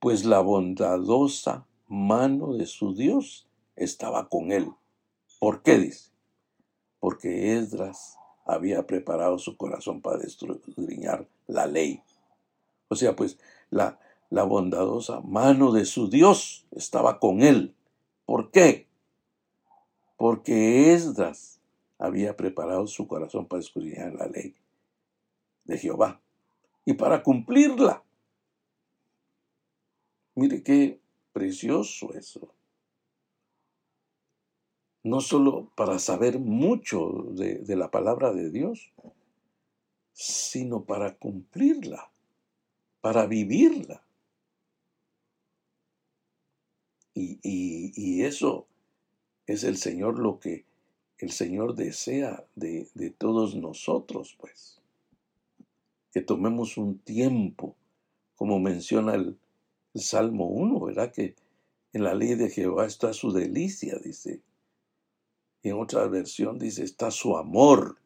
pues 0.00 0.24
la 0.24 0.40
bondadosa 0.40 1.66
mano 1.88 2.54
de 2.54 2.66
su 2.66 2.94
Dios 2.94 3.47
estaba 3.78 4.28
con 4.28 4.52
él. 4.52 4.72
¿Por 5.38 5.62
qué 5.62 5.78
dice? 5.78 6.10
Porque 7.00 7.56
Esdras 7.56 8.18
había 8.44 8.86
preparado 8.86 9.38
su 9.38 9.56
corazón 9.56 10.00
para 10.00 10.18
destruir 10.18 10.60
la 11.46 11.66
ley. 11.66 12.02
O 12.88 12.96
sea, 12.96 13.14
pues 13.14 13.38
la, 13.70 13.98
la 14.30 14.42
bondadosa 14.42 15.20
mano 15.20 15.72
de 15.72 15.84
su 15.84 16.08
Dios 16.08 16.66
estaba 16.72 17.20
con 17.20 17.42
él. 17.42 17.74
¿Por 18.24 18.50
qué? 18.50 18.88
porque 20.18 20.92
Esdras 20.92 21.60
había 21.96 22.36
preparado 22.36 22.86
su 22.88 23.06
corazón 23.06 23.46
para 23.46 23.60
escudriñar 23.62 24.12
la 24.14 24.26
ley 24.26 24.54
de 25.64 25.78
Jehová 25.78 26.20
y 26.84 26.94
para 26.94 27.22
cumplirla. 27.22 28.02
Mire 30.34 30.62
qué 30.62 31.00
precioso 31.32 32.12
eso. 32.14 32.52
No 35.02 35.20
solo 35.20 35.70
para 35.74 35.98
saber 35.98 36.38
mucho 36.38 37.26
de, 37.30 37.58
de 37.58 37.76
la 37.76 37.90
palabra 37.90 38.32
de 38.32 38.50
Dios, 38.50 38.92
sino 40.20 40.84
para 40.84 41.16
cumplirla, 41.16 42.10
para 43.00 43.26
vivirla. 43.26 44.02
Y, 47.14 47.38
y, 47.42 48.22
eso 48.24 48.66
es 49.46 49.62
el 49.62 49.76
Señor 49.76 50.18
lo 50.18 50.40
que 50.40 50.64
el 51.18 51.30
Señor 51.30 51.76
desea 51.76 52.44
de, 52.56 53.14
todos 53.16 53.54
nosotros, 53.54 54.36
pues. 54.40 54.80
Que 56.12 56.20
tomemos 56.20 56.76
un 56.76 56.98
tiempo, 56.98 57.76
como 58.34 58.58
menciona 58.58 59.14
el, 59.14 59.38
el 59.94 60.00
Salmo 60.00 60.46
1, 60.46 60.80
¿verdad? 60.80 61.12
Que 61.12 61.36
en 61.92 62.02
la 62.02 62.14
ley 62.14 62.34
de 62.34 62.50
Jehová 62.50 62.86
está 62.86 63.12
su 63.12 63.32
delicia, 63.32 63.98
dice. 63.98 64.40
En 65.62 65.78
otra 65.78 66.06
versión 66.06 66.58
dice, 66.58 66.84
está 66.84 67.10
su 67.10 67.36
amor. 67.36 67.98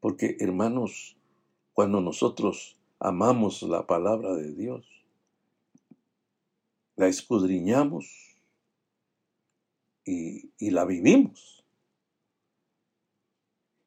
Porque, 0.00 0.36
hermanos, 0.40 1.16
cuando 1.72 2.00
nosotros 2.00 2.76
amamos 2.98 3.62
la 3.62 3.86
palabra 3.86 4.34
de 4.34 4.52
Dios, 4.52 4.86
la 6.96 7.06
escudriñamos 7.06 8.36
y, 10.04 10.70
la 10.70 10.84
vivimos. 10.84 11.64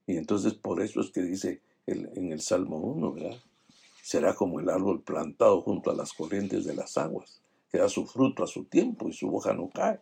Y 0.07 0.17
entonces 0.17 0.53
por 0.53 0.81
eso 0.81 1.01
es 1.01 1.11
que 1.11 1.21
dice 1.21 1.61
en 1.87 2.31
el 2.31 2.41
Salmo 2.41 2.77
1, 2.77 3.13
¿verdad? 3.13 3.37
Será 4.01 4.33
como 4.33 4.59
el 4.59 4.69
árbol 4.69 5.01
plantado 5.01 5.61
junto 5.61 5.91
a 5.91 5.95
las 5.95 6.13
corrientes 6.13 6.65
de 6.65 6.75
las 6.75 6.97
aguas, 6.97 7.41
que 7.69 7.77
da 7.77 7.89
su 7.89 8.05
fruto 8.05 8.43
a 8.43 8.47
su 8.47 8.65
tiempo 8.65 9.09
y 9.09 9.13
su 9.13 9.33
hoja 9.33 9.53
no 9.53 9.69
cae, 9.69 9.99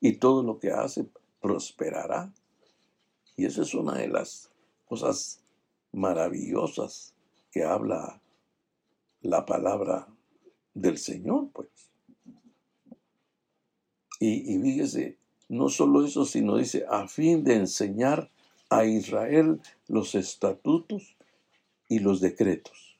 y 0.00 0.14
todo 0.14 0.42
lo 0.42 0.58
que 0.58 0.70
hace 0.70 1.06
prosperará. 1.40 2.32
Y 3.36 3.46
esa 3.46 3.62
es 3.62 3.74
una 3.74 3.94
de 3.94 4.08
las 4.08 4.50
cosas 4.86 5.40
maravillosas 5.92 7.14
que 7.50 7.64
habla 7.64 8.20
la 9.22 9.46
palabra 9.46 10.08
del 10.74 10.98
Señor, 10.98 11.50
pues. 11.52 11.68
Y, 14.20 14.54
y 14.54 14.60
fíjese, 14.60 15.16
no 15.48 15.68
solo 15.68 16.04
eso, 16.04 16.24
sino 16.24 16.56
dice, 16.56 16.84
a 16.88 17.06
fin 17.08 17.44
de 17.44 17.54
enseñar 17.54 18.30
a 18.68 18.84
Israel 18.84 19.60
los 19.86 20.14
estatutos 20.14 21.16
y 21.88 22.00
los 22.00 22.20
decretos. 22.20 22.96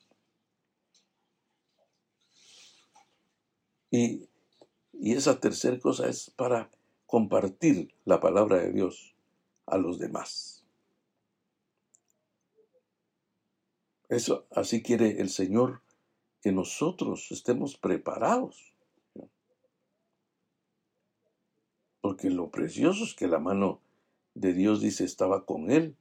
Y, 3.91 4.29
y 4.93 5.15
esa 5.15 5.41
tercera 5.41 5.79
cosa 5.79 6.09
es 6.09 6.31
para 6.31 6.71
compartir 7.09 7.95
la 8.05 8.21
palabra 8.21 8.59
de 8.59 8.71
Dios 8.71 9.17
a 9.65 9.79
los 9.79 9.99
demás. 9.99 10.63
Eso 14.11 14.47
así 14.51 14.83
quiere 14.83 15.21
el 15.21 15.31
Señor 15.31 15.81
que 16.43 16.53
nosotros 16.53 17.33
estemos 17.33 17.79
preparados. 17.79 18.75
Porque 22.03 22.29
lo 22.29 22.51
precioso 22.51 23.05
es 23.05 23.15
que 23.15 23.27
la 23.27 23.39
mano 23.39 23.81
de 24.35 24.53
Dios 24.53 24.83
dice 24.83 25.05
estaba 25.05 25.47
con 25.47 25.71
él. 25.71 25.97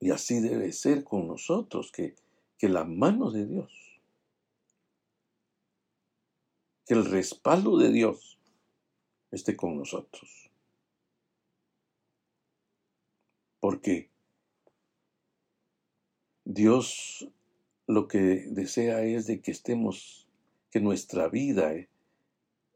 Y 0.00 0.10
así 0.10 0.40
debe 0.40 0.70
ser 0.72 1.02
con 1.02 1.28
nosotros, 1.28 1.90
que, 1.90 2.14
que 2.58 2.68
la 2.68 2.84
mano 2.84 3.30
de 3.30 3.46
Dios, 3.46 3.91
que 6.86 6.94
el 6.94 7.04
respaldo 7.04 7.78
de 7.78 7.90
Dios 7.90 8.38
esté 9.30 9.56
con 9.56 9.76
nosotros. 9.76 10.50
Porque 13.60 14.10
Dios 16.44 17.28
lo 17.86 18.08
que 18.08 18.46
desea 18.48 19.02
es 19.02 19.26
de 19.26 19.40
que 19.40 19.50
estemos, 19.50 20.26
que 20.70 20.80
nuestra 20.80 21.28
vida 21.28 21.74
eh, 21.74 21.88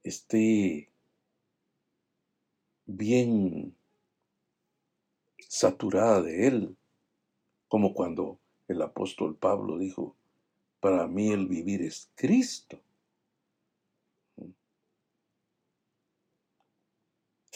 esté 0.03 0.90
bien 2.87 3.75
saturada 5.49 6.23
de 6.23 6.47
Él, 6.47 6.77
como 7.69 7.95
cuando 7.95 8.38
el 8.69 8.83
apóstol 8.83 9.37
Pablo 9.37 9.79
dijo, 9.79 10.16
para 10.81 11.07
mí 11.07 11.31
el 11.31 11.47
vivir 11.47 11.83
es 11.83 12.11
Cristo. 12.14 12.81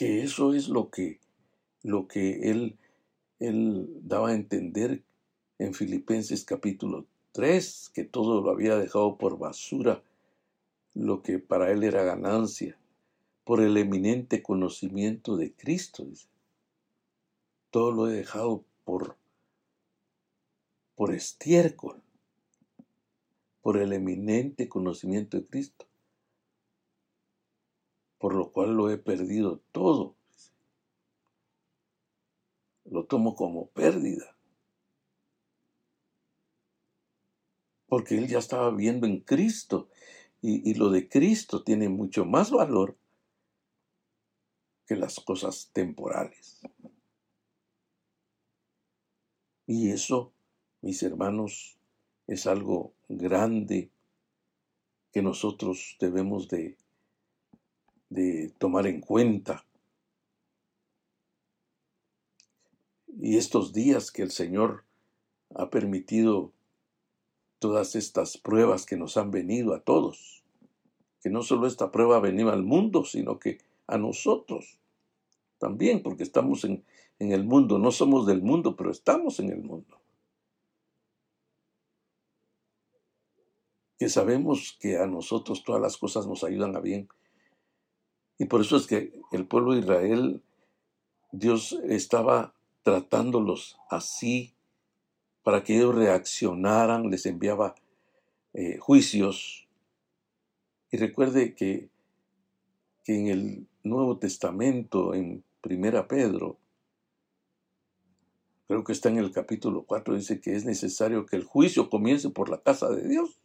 Que 0.00 0.22
eso 0.22 0.54
es 0.54 0.70
lo 0.70 0.88
que, 0.88 1.20
lo 1.82 2.08
que 2.08 2.50
él, 2.50 2.78
él 3.38 3.86
daba 4.00 4.30
a 4.30 4.34
entender 4.34 5.02
en 5.58 5.74
Filipenses 5.74 6.46
capítulo 6.46 7.04
3, 7.32 7.90
que 7.92 8.04
todo 8.04 8.40
lo 8.40 8.48
había 8.48 8.78
dejado 8.78 9.18
por 9.18 9.38
basura, 9.38 10.02
lo 10.94 11.20
que 11.22 11.38
para 11.38 11.70
él 11.70 11.84
era 11.84 12.02
ganancia, 12.02 12.78
por 13.44 13.60
el 13.60 13.76
eminente 13.76 14.42
conocimiento 14.42 15.36
de 15.36 15.52
Cristo, 15.52 16.06
dice. 16.06 16.28
Todo 17.70 17.92
lo 17.92 18.08
he 18.08 18.14
dejado 18.14 18.64
por, 18.84 19.18
por 20.94 21.12
estiércol, 21.12 22.00
por 23.60 23.76
el 23.76 23.92
eminente 23.92 24.66
conocimiento 24.66 25.36
de 25.36 25.44
Cristo, 25.44 25.89
por 28.20 28.36
lo 28.36 28.52
cual 28.52 28.76
lo 28.76 28.88
he 28.88 28.98
perdido 28.98 29.60
todo. 29.72 30.14
Lo 32.84 33.06
tomo 33.06 33.34
como 33.34 33.66
pérdida 33.70 34.36
porque 37.90 38.16
él 38.16 38.28
ya 38.28 38.38
estaba 38.38 38.70
viendo 38.70 39.06
en 39.08 39.18
Cristo 39.18 39.88
y, 40.40 40.72
lo 40.74 40.88
de 40.88 41.08
Cristo 41.08 41.64
tiene 41.64 41.90
mucho 41.90 42.24
más 42.24 42.50
valor 42.50 42.96
que 44.86 44.96
las 44.96 45.18
cosas 45.20 45.70
temporales. 45.74 46.60
Y 49.66 49.90
eso, 49.90 50.32
mis 50.80 51.02
hermanos, 51.02 51.76
es 52.26 52.46
algo 52.46 52.94
grande 53.08 53.90
que 55.12 55.20
nosotros 55.20 55.96
debemos 56.00 56.48
de, 56.48 56.78
de 58.10 58.52
tomar 58.58 58.86
en 58.86 59.00
cuenta. 59.00 59.64
Y 63.06 63.36
estos 63.36 63.72
días 63.72 64.10
que 64.10 64.22
el 64.22 64.30
Señor 64.30 64.84
ha 65.54 65.70
permitido 65.70 66.52
todas 67.58 67.94
estas 67.94 68.36
pruebas 68.36 68.86
que 68.86 68.96
nos 68.96 69.16
han 69.16 69.30
venido 69.30 69.74
a 69.74 69.80
todos. 69.80 70.42
Que 71.22 71.30
no 71.30 71.42
solo 71.42 71.66
esta 71.66 71.90
prueba 71.92 72.16
ha 72.16 72.20
venido 72.20 72.50
al 72.50 72.62
mundo, 72.62 73.04
sino 73.04 73.38
que 73.38 73.58
a 73.86 73.98
nosotros 73.98 74.78
también, 75.58 76.02
porque 76.02 76.22
estamos 76.22 76.64
en, 76.64 76.84
en 77.18 77.32
el 77.32 77.44
mundo. 77.44 77.78
No 77.78 77.92
somos 77.92 78.26
del 78.26 78.42
mundo, 78.42 78.76
pero 78.76 78.90
estamos 78.90 79.38
en 79.38 79.50
el 79.50 79.62
mundo. 79.62 80.00
Que 83.98 84.08
sabemos 84.08 84.78
que 84.80 84.96
a 84.96 85.06
nosotros 85.06 85.62
todas 85.62 85.82
las 85.82 85.98
cosas 85.98 86.26
nos 86.26 86.42
ayudan 86.42 86.74
a 86.74 86.80
bien. 86.80 87.08
Y 88.40 88.46
por 88.46 88.62
eso 88.62 88.78
es 88.78 88.86
que 88.86 89.12
el 89.32 89.46
pueblo 89.46 89.74
de 89.74 89.80
Israel, 89.80 90.42
Dios 91.30 91.78
estaba 91.84 92.54
tratándolos 92.82 93.78
así 93.90 94.54
para 95.42 95.62
que 95.62 95.76
ellos 95.76 95.94
reaccionaran, 95.94 97.10
les 97.10 97.26
enviaba 97.26 97.74
eh, 98.54 98.78
juicios. 98.78 99.68
Y 100.90 100.96
recuerde 100.96 101.54
que, 101.54 101.90
que 103.04 103.14
en 103.14 103.26
el 103.26 103.68
Nuevo 103.82 104.16
Testamento, 104.16 105.12
en 105.12 105.44
Primera 105.60 106.08
Pedro, 106.08 106.56
creo 108.68 108.84
que 108.84 108.92
está 108.92 109.10
en 109.10 109.18
el 109.18 109.32
capítulo 109.32 109.82
4, 109.82 110.14
dice 110.14 110.40
que 110.40 110.56
es 110.56 110.64
necesario 110.64 111.26
que 111.26 111.36
el 111.36 111.44
juicio 111.44 111.90
comience 111.90 112.30
por 112.30 112.48
la 112.48 112.62
casa 112.62 112.88
de 112.88 113.06
Dios. 113.06 113.38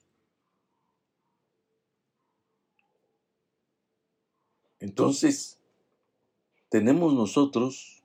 Entonces, 4.97 5.59
tenemos 6.69 7.13
nosotros 7.13 8.01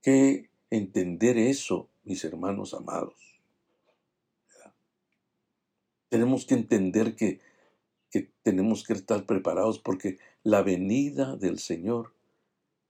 que 0.00 0.48
entender 0.70 1.36
eso 1.36 1.90
mis 2.02 2.24
hermanos 2.24 2.72
amados. 2.72 3.42
Tenemos 6.08 6.46
que 6.46 6.54
entender 6.54 7.14
que, 7.14 7.42
que 8.10 8.32
tenemos 8.42 8.84
que 8.84 8.94
estar 8.94 9.26
preparados 9.26 9.78
porque 9.78 10.16
la 10.44 10.62
venida 10.62 11.36
del 11.36 11.58
Señor 11.58 12.14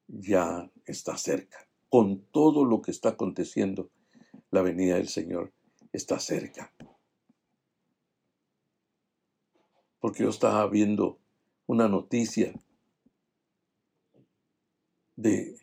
ya 0.06 0.70
está 0.86 1.16
cerca. 1.16 1.66
Con 1.88 2.20
todo 2.20 2.64
lo 2.64 2.82
que 2.82 2.92
está 2.92 3.08
aconteciendo, 3.08 3.90
la 4.52 4.62
venida 4.62 4.94
del 4.94 5.08
Señor 5.08 5.52
está 5.92 6.20
cerca. 6.20 6.72
Porque 9.98 10.22
yo 10.22 10.28
estaba 10.28 10.64
viendo 10.68 11.18
una 11.66 11.88
noticia 11.88 12.53
de 15.16 15.57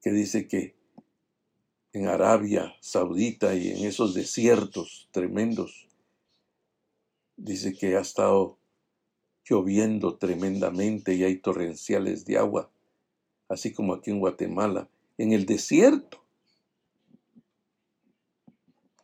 que 0.00 0.10
dice 0.10 0.46
que 0.46 0.78
en 1.92 2.06
Arabia 2.06 2.74
Saudita 2.80 3.54
y 3.54 3.70
en 3.70 3.86
esos 3.86 4.14
desiertos 4.14 5.08
tremendos. 5.10 5.88
Dice 7.36 7.74
que 7.74 7.96
ha 7.96 8.00
estado 8.00 8.58
lloviendo 9.44 10.16
tremendamente 10.16 11.14
y 11.14 11.24
hay 11.24 11.36
torrenciales 11.36 12.24
de 12.24 12.38
agua, 12.38 12.70
así 13.48 13.72
como 13.72 13.94
aquí 13.94 14.10
en 14.10 14.20
Guatemala, 14.20 14.88
en 15.16 15.32
el 15.32 15.46
desierto. 15.46 16.22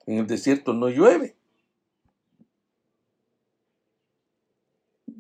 En 0.07 0.19
el 0.19 0.27
desierto 0.27 0.75
no 0.75 0.89
llueve. 0.89 1.37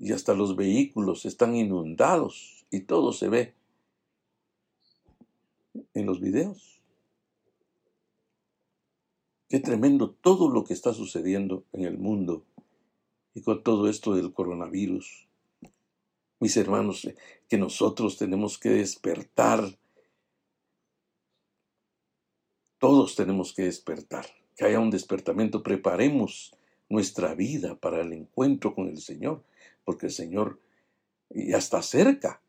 Y 0.04 0.12
hasta 0.12 0.34
los 0.34 0.54
vehículos 0.54 1.24
están 1.24 1.56
inundados 1.56 2.66
y 2.70 2.80
todo 2.80 3.12
se 3.14 3.28
ve 3.30 3.54
en 5.94 6.04
los 6.04 6.20
videos 6.20 6.74
Qué 9.54 9.60
tremendo 9.60 10.10
todo 10.10 10.48
lo 10.48 10.64
que 10.64 10.74
está 10.74 10.92
sucediendo 10.92 11.62
en 11.72 11.84
el 11.84 11.96
mundo 11.96 12.44
y 13.34 13.42
con 13.42 13.62
todo 13.62 13.88
esto 13.88 14.16
del 14.16 14.32
coronavirus. 14.32 15.28
Mis 16.40 16.56
hermanos, 16.56 17.08
que 17.48 17.56
nosotros 17.56 18.18
tenemos 18.18 18.58
que 18.58 18.70
despertar. 18.70 19.78
Todos 22.78 23.14
tenemos 23.14 23.54
que 23.54 23.62
despertar. 23.62 24.26
Que 24.56 24.64
haya 24.64 24.80
un 24.80 24.90
despertamiento. 24.90 25.62
Preparemos 25.62 26.56
nuestra 26.88 27.36
vida 27.36 27.76
para 27.76 28.00
el 28.00 28.12
encuentro 28.12 28.74
con 28.74 28.88
el 28.88 28.98
Señor, 28.98 29.44
porque 29.84 30.06
el 30.06 30.12
Señor 30.12 30.60
ya 31.30 31.58
está 31.58 31.82
cerca. 31.82 32.40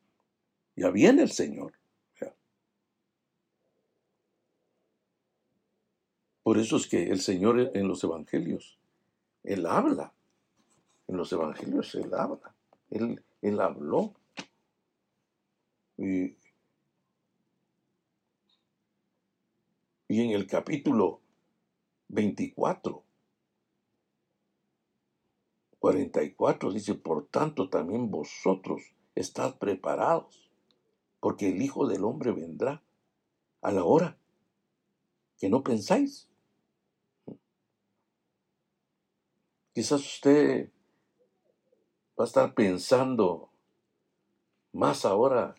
Ya 0.75 0.89
viene 0.89 1.21
el 1.23 1.31
Señor. 1.31 1.73
Por 6.43 6.59
eso 6.59 6.77
es 6.77 6.85
que 6.85 7.09
el 7.09 7.21
Señor 7.21 7.71
en 7.73 7.87
los 7.87 8.03
evangelios, 8.03 8.77
Él 9.43 9.65
habla. 9.65 10.13
En 11.07 11.17
los 11.17 11.31
evangelios 11.31 11.95
Él 11.95 12.13
habla. 12.13 12.53
Él, 12.91 13.23
él 13.41 13.59
habló. 13.59 14.13
Y, 15.97 16.35
y 20.07 20.21
en 20.21 20.31
el 20.31 20.45
capítulo 20.45 21.21
24, 22.09 23.04
44 25.85 26.73
dice, 26.73 26.95
por 26.95 27.27
tanto 27.27 27.69
también 27.69 28.09
vosotros 28.09 28.81
estad 29.13 29.59
preparados, 29.59 30.49
porque 31.19 31.49
el 31.49 31.61
Hijo 31.61 31.85
del 31.87 32.03
Hombre 32.03 32.31
vendrá 32.31 32.81
a 33.61 33.71
la 33.71 33.83
hora 33.83 34.17
que 35.37 35.47
no 35.47 35.63
pensáis. 35.63 36.27
Quizás 39.75 40.01
usted 40.01 40.71
va 42.19 42.23
a 42.23 42.27
estar 42.27 42.55
pensando 42.55 43.51
más 44.71 45.05
ahora 45.05 45.53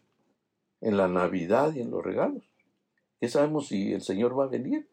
en 0.80 0.96
la 0.96 1.06
Navidad 1.06 1.72
y 1.72 1.82
en 1.82 1.92
los 1.92 2.04
regalos. 2.04 2.42
¿Qué 3.20 3.28
sabemos 3.28 3.68
si 3.68 3.92
el 3.92 4.02
Señor 4.02 4.36
va 4.36 4.46
a 4.46 4.48
venir? 4.48 4.90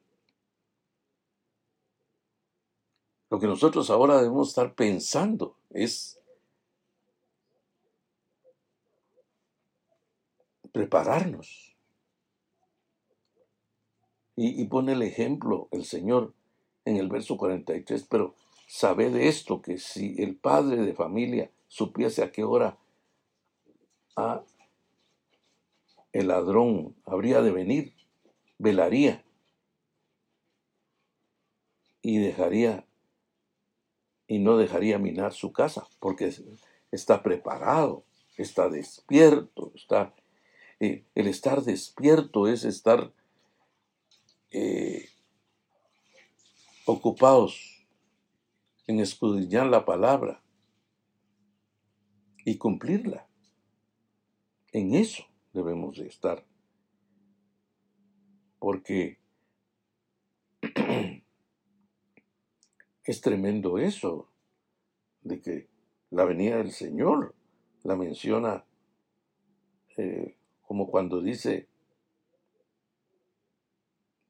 Lo 3.34 3.40
que 3.40 3.48
nosotros 3.48 3.90
ahora 3.90 4.18
debemos 4.18 4.50
estar 4.50 4.76
pensando 4.76 5.58
es 5.72 6.20
prepararnos. 10.72 11.76
Y, 14.36 14.64
pone 14.66 14.92
el 14.94 15.02
ejemplo 15.02 15.68
el 15.72 15.84
Señor 15.84 16.36
en 16.86 16.98
el 16.98 17.10
verso 17.10 17.36
43, 17.36 18.06
pero 18.08 18.36
de 19.10 19.28
esto, 19.28 19.64
que 19.64 19.80
si 19.80 20.14
el 20.22 20.36
padre 20.36 20.84
de 20.84 20.94
familia 20.94 21.50
supiese 21.68 22.22
a 22.22 22.32
qué 22.32 22.44
hora 22.44 22.78
el 26.12 26.28
ladrón 26.28 26.96
habría 27.04 27.42
de 27.42 27.50
venir, 27.50 27.96
velaría 28.60 29.26
y 32.04 32.20
dejaría 32.20 32.86
y 34.28 34.40
no 34.40 34.58
dejaría 34.58 35.00
minar 35.00 35.34
su 35.34 35.52
casa, 35.52 35.88
porque 36.00 36.34
está 36.92 37.24
preparado, 37.24 38.06
está 38.38 38.70
despierto, 38.70 39.72
está 39.76 40.14
eh, 40.80 41.06
el 41.16 41.28
estar 41.28 41.62
despierto 41.64 42.46
es 42.46 42.66
estar 42.66 43.14
eh, 44.52 45.08
ocupados 46.86 47.86
en 48.86 49.00
escudriñar 49.00 49.68
la 49.68 49.86
palabra 49.86 50.44
y 52.44 52.58
cumplirla. 52.58 53.30
En 54.74 54.94
eso 54.94 55.24
debemos 55.54 55.98
de 55.98 56.08
estar. 56.08 56.46
Porque 58.60 59.20
es 63.12 63.22
tremendo 63.22 63.78
eso, 63.78 64.30
de 65.22 65.42
que 65.42 65.68
la 66.10 66.26
venida 66.26 66.58
del 66.58 66.72
Señor 66.72 67.34
la 67.84 67.96
menciona 67.96 68.66
eh, 69.98 70.36
como 70.62 70.88
cuando 70.90 71.22
dice, 71.22 71.68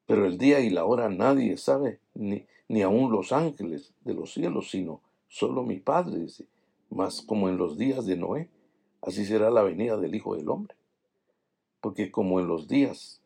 pero 0.06 0.26
el 0.26 0.36
día 0.36 0.60
y 0.60 0.70
la 0.70 0.84
hora 0.84 1.08
nadie 1.08 1.56
sabe, 1.56 2.00
ni, 2.14 2.46
ni 2.68 2.82
aun 2.82 3.10
los 3.10 3.32
ángeles 3.32 3.94
de 4.02 4.14
los 4.14 4.32
cielos, 4.32 4.70
sino 4.70 5.00
solo 5.28 5.62
mi 5.62 5.78
Padre, 5.78 6.20
dice, 6.20 6.46
más 6.90 7.22
como 7.22 7.48
en 7.48 7.56
los 7.56 7.78
días 7.78 8.06
de 8.06 8.16
Noé, 8.16 8.50
así 9.02 9.24
será 9.24 9.50
la 9.50 9.62
venida 9.62 9.96
del 9.96 10.14
Hijo 10.14 10.36
del 10.36 10.48
Hombre. 10.48 10.76
Porque 11.80 12.10
como 12.10 12.40
en 12.40 12.48
los 12.48 12.68
días 12.68 13.22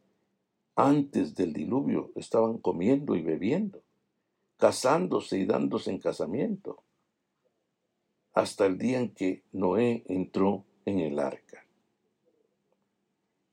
antes 0.75 1.35
del 1.35 1.53
diluvio 1.53 2.13
estaban 2.15 2.59
comiendo 2.59 3.17
y 3.17 3.23
bebiendo, 3.23 3.83
casándose 4.59 5.39
y 5.39 5.47
dándose 5.47 5.91
en 5.91 5.99
casamiento, 5.99 6.83
hasta 8.35 8.67
el 8.67 8.77
día 8.77 9.01
en 9.01 9.15
que 9.15 9.43
Noé 9.53 10.05
entró 10.07 10.65
en 10.85 11.01
el 11.01 11.19
arca. 11.19 11.65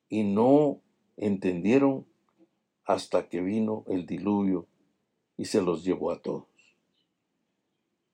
Y 0.10 0.24
no 0.24 0.82
entendieron 1.18 2.06
hasta 2.86 3.30
que 3.30 3.42
vino 3.42 3.84
el 3.88 4.06
diluvio 4.06 4.68
y 5.38 5.46
se 5.46 5.62
los 5.62 5.84
llevó 5.84 6.12
a 6.12 6.22
todos. 6.22 6.48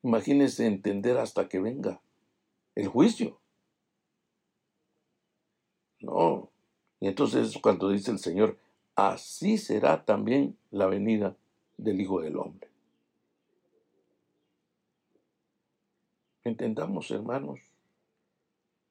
Imagínense 0.03 0.65
entender 0.65 1.17
hasta 1.17 1.47
que 1.47 1.59
venga 1.59 2.01
el 2.75 2.87
juicio. 2.87 3.39
No. 5.99 6.49
Y 6.99 7.07
entonces 7.07 7.57
cuando 7.61 7.89
dice 7.89 8.11
el 8.11 8.19
Señor, 8.19 8.57
así 8.95 9.57
será 9.57 10.03
también 10.05 10.57
la 10.71 10.87
venida 10.87 11.37
del 11.77 12.01
Hijo 12.01 12.21
del 12.21 12.37
Hombre. 12.37 12.70
Entendamos, 16.43 17.11
hermanos, 17.11 17.59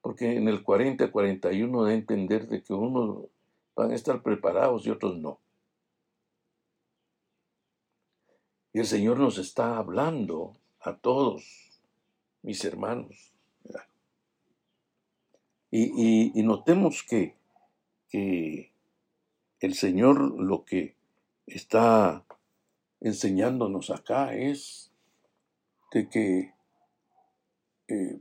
porque 0.01 0.37
en 0.37 0.49
el 0.49 0.65
40-41 0.65 1.85
de 1.85 1.95
entender 1.95 2.49
de 2.49 2.63
que 2.63 2.73
unos 2.73 3.27
van 3.75 3.91
a 3.91 3.95
estar 3.95 4.23
preparados 4.23 4.87
y 4.87 4.91
otros 4.91 5.19
no. 5.19 5.41
Y 8.73 8.79
el 8.79 8.87
Señor 8.87 9.19
nos 9.19 9.39
está 9.39 9.79
hablando 9.79 10.57
a 10.81 10.97
todos, 10.97 11.45
mis 12.43 12.65
hermanos. 12.65 13.33
Y, 15.73 16.43
notemos 16.43 17.05
que, 17.05 17.37
que 18.09 18.73
el 19.61 19.75
Señor 19.75 20.41
lo 20.41 20.65
que 20.65 20.97
está 21.47 22.25
enseñándonos 23.01 23.91
acá 23.91 24.35
es 24.35 24.91
de 25.93 26.09
que 26.09 26.55
eh, 27.90 28.20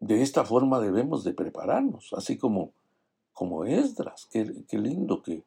de 0.00 0.22
esta 0.22 0.44
forma 0.44 0.80
debemos 0.80 1.24
de 1.24 1.34
prepararnos, 1.34 2.12
así 2.14 2.36
como, 2.36 2.72
como 3.32 3.64
Esdras, 3.64 4.28
qué, 4.30 4.78
lindo 4.78 5.22
que... 5.22 5.42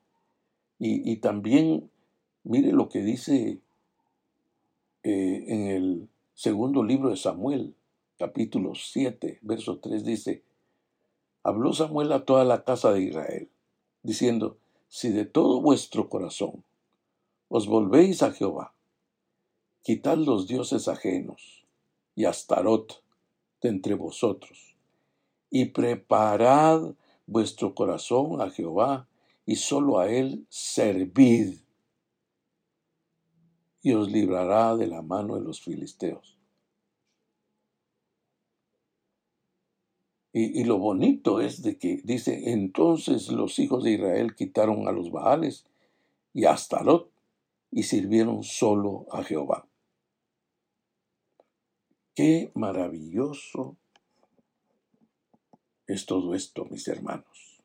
Y, 0.79 1.15
también, 1.17 1.89
mire 2.43 2.73
lo 2.73 2.89
que 2.89 2.99
dice 2.99 3.59
eh, 5.03 5.45
en 5.47 5.67
el 5.67 6.09
segundo 6.33 6.83
libro 6.83 7.09
de 7.09 7.15
Samuel, 7.15 7.73
capítulo 8.17 8.75
7, 8.75 9.39
verso 9.41 9.77
3, 9.77 10.03
dice, 10.03 10.43
habló 11.41 11.71
Samuel 11.71 12.11
a 12.11 12.25
toda 12.25 12.43
la 12.43 12.65
casa 12.65 12.91
de 12.91 13.03
Israel, 13.03 13.49
diciendo, 14.01 14.57
si 14.89 15.09
de 15.09 15.25
todo 15.25 15.61
vuestro 15.61 16.09
corazón 16.09 16.63
os 17.47 17.65
volvéis 17.67 18.23
a 18.23 18.31
Jehová, 18.31 18.73
quitad 19.83 20.17
los 20.17 20.47
dioses 20.47 20.89
ajenos 20.89 21.62
y 22.15 22.25
Astarot 22.25 23.03
de 23.61 23.69
entre 23.69 23.95
vosotros, 23.95 24.75
y 25.49 25.65
preparad 25.65 26.93
vuestro 27.25 27.73
corazón 27.73 28.41
a 28.41 28.49
Jehová, 28.49 29.07
y 29.45 29.55
solo 29.57 29.99
a 29.99 30.09
él 30.09 30.45
servid 30.49 31.57
y 33.83 33.91
os 33.91 34.09
librará 34.09 34.75
de 34.77 34.87
la 34.87 35.01
mano 35.01 35.35
de 35.35 35.41
los 35.41 35.61
filisteos. 35.61 36.39
Y, 40.35 40.63
lo 40.63 40.79
bonito 40.79 41.41
es 41.41 41.61
de 41.61 41.77
que 41.77 42.01
dice, 42.03 42.53
entonces 42.53 43.27
los 43.29 43.59
hijos 43.59 43.83
de 43.83 43.91
Israel 43.91 44.33
quitaron 44.33 44.87
a 44.87 44.91
los 44.91 45.11
Baales 45.11 45.63
y 46.33 46.45
a 46.45 46.53
Astarot 46.53 47.11
y 47.69 47.83
sirvieron 47.83 48.41
solo 48.41 49.05
a 49.11 49.21
Jehová. 49.23 49.67
Qué 52.15 52.51
maravilloso 52.53 53.75
es 55.87 56.05
todo 56.05 56.35
esto, 56.35 56.65
mis 56.65 56.87
hermanos. 56.87 57.61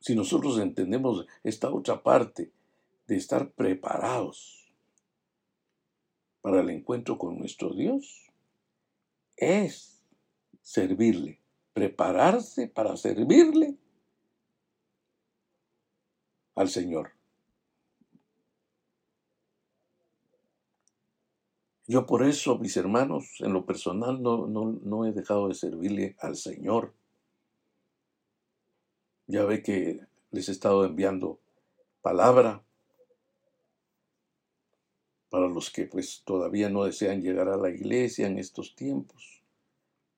Si 0.00 0.14
nosotros 0.14 0.58
entendemos 0.60 1.26
esta 1.42 1.70
otra 1.70 2.02
parte 2.02 2.52
de 3.08 3.16
estar 3.16 3.50
preparados 3.50 4.72
para 6.40 6.60
el 6.60 6.70
encuentro 6.70 7.18
con 7.18 7.38
nuestro 7.38 7.74
Dios, 7.74 8.30
es 9.36 10.00
servirle, 10.62 11.40
prepararse 11.72 12.68
para 12.68 12.96
servirle 12.96 13.76
al 16.54 16.68
Señor. 16.68 17.17
Yo 21.90 22.04
por 22.04 22.22
eso, 22.22 22.58
mis 22.58 22.76
hermanos, 22.76 23.36
en 23.40 23.54
lo 23.54 23.64
personal 23.64 24.22
no, 24.22 24.46
no, 24.46 25.06
he 25.06 25.12
dejado 25.12 25.48
de 25.48 25.54
servirle 25.54 26.16
al 26.20 26.36
Señor. 26.36 26.92
Ya 29.26 29.46
ve 29.46 29.62
que 29.62 30.00
les 30.30 30.50
he 30.50 30.52
estado 30.52 30.84
enviando 30.84 31.40
palabra 32.02 32.62
para 35.30 35.48
los 35.48 35.70
que 35.70 35.86
pues 35.86 36.22
todavía 36.26 36.68
no 36.68 36.84
desean 36.84 37.22
llegar 37.22 37.48
a 37.48 37.56
la 37.56 37.70
iglesia 37.70 38.26
en 38.26 38.38
estos 38.38 38.76
tiempos. 38.76 39.42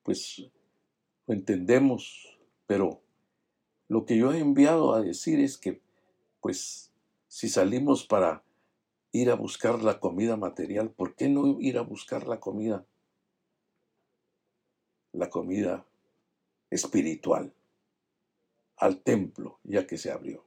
Pues 0.03 0.51
lo 1.29 1.35
entendemos, 1.35 2.37
pero 2.67 3.01
lo 3.87 4.05
que 4.07 4.17
yo 4.17 4.33
he 4.33 4.41
enviado 4.41 4.93
a 4.93 5.03
decir 5.03 5.39
es 5.39 5.57
que 5.57 5.81
pues 6.41 6.93
si 7.29 7.49
salimos 7.49 8.05
para 8.05 8.43
ir 9.13 9.31
a 9.31 9.35
buscar 9.35 9.83
la 9.83 9.99
comida 9.99 10.37
material, 10.37 10.91
¿por 10.91 11.15
qué 11.15 11.29
no 11.29 11.61
ir 11.61 11.79
a 11.79 11.83
buscar 11.83 12.27
la 12.27 12.39
comida? 12.39 12.87
La 15.13 15.29
comida 15.29 15.87
espiritual 16.71 17.53
al 18.77 19.03
templo, 19.03 19.59
ya 19.65 19.87
que 19.87 19.99
se 19.99 20.11
abrió. 20.11 20.45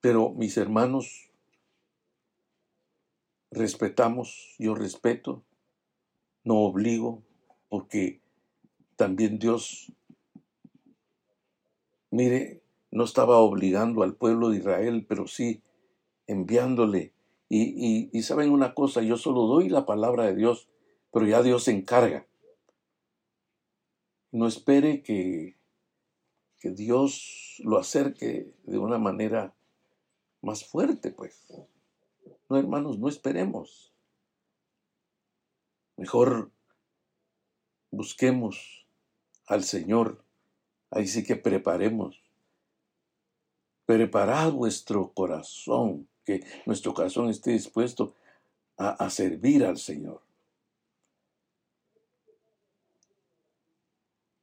Pero 0.00 0.30
mis 0.30 0.56
hermanos, 0.56 1.30
respetamos, 3.50 4.54
yo 4.58 4.74
respeto, 4.74 5.44
no 6.44 6.60
obligo, 6.60 7.22
porque 7.68 8.20
también 8.96 9.38
Dios, 9.38 9.92
mire, 12.10 12.62
no 12.90 13.04
estaba 13.04 13.38
obligando 13.38 14.02
al 14.02 14.14
pueblo 14.14 14.50
de 14.50 14.58
Israel, 14.58 15.04
pero 15.08 15.26
sí 15.26 15.62
enviándole. 16.26 17.12
Y, 17.48 18.22
saben 18.22 18.50
una 18.50 18.74
cosa, 18.74 19.02
yo 19.02 19.18
solo 19.18 19.42
doy 19.42 19.68
la 19.68 19.84
palabra 19.84 20.24
de 20.24 20.34
Dios, 20.34 20.68
pero 21.12 21.26
ya 21.26 21.42
Dios 21.42 21.64
se 21.64 21.72
encarga. 21.72 22.26
No 24.30 24.46
espere 24.46 25.02
que, 25.02 25.58
que 26.58 26.70
Dios 26.70 27.60
lo 27.62 27.76
acerque 27.76 28.54
de 28.64 28.78
una 28.78 28.98
manera 28.98 29.54
más 30.40 30.64
fuerte, 30.64 31.10
pues. 31.10 31.46
No, 32.48 32.56
hermanos, 32.56 32.98
no 32.98 33.08
esperemos. 33.08 33.92
Mejor 35.98 36.50
busquemos 37.90 38.86
al 39.46 39.64
Señor. 39.64 40.24
Ahí 40.90 41.06
sí 41.06 41.22
que 41.22 41.36
preparemos 41.36 42.22
Preparad 43.84 44.52
vuestro 44.52 45.12
corazón, 45.12 46.08
que 46.24 46.44
nuestro 46.66 46.94
corazón 46.94 47.28
esté 47.28 47.52
dispuesto 47.52 48.14
a, 48.76 49.10
servir 49.10 49.64
al 49.64 49.78
Señor. 49.78 50.20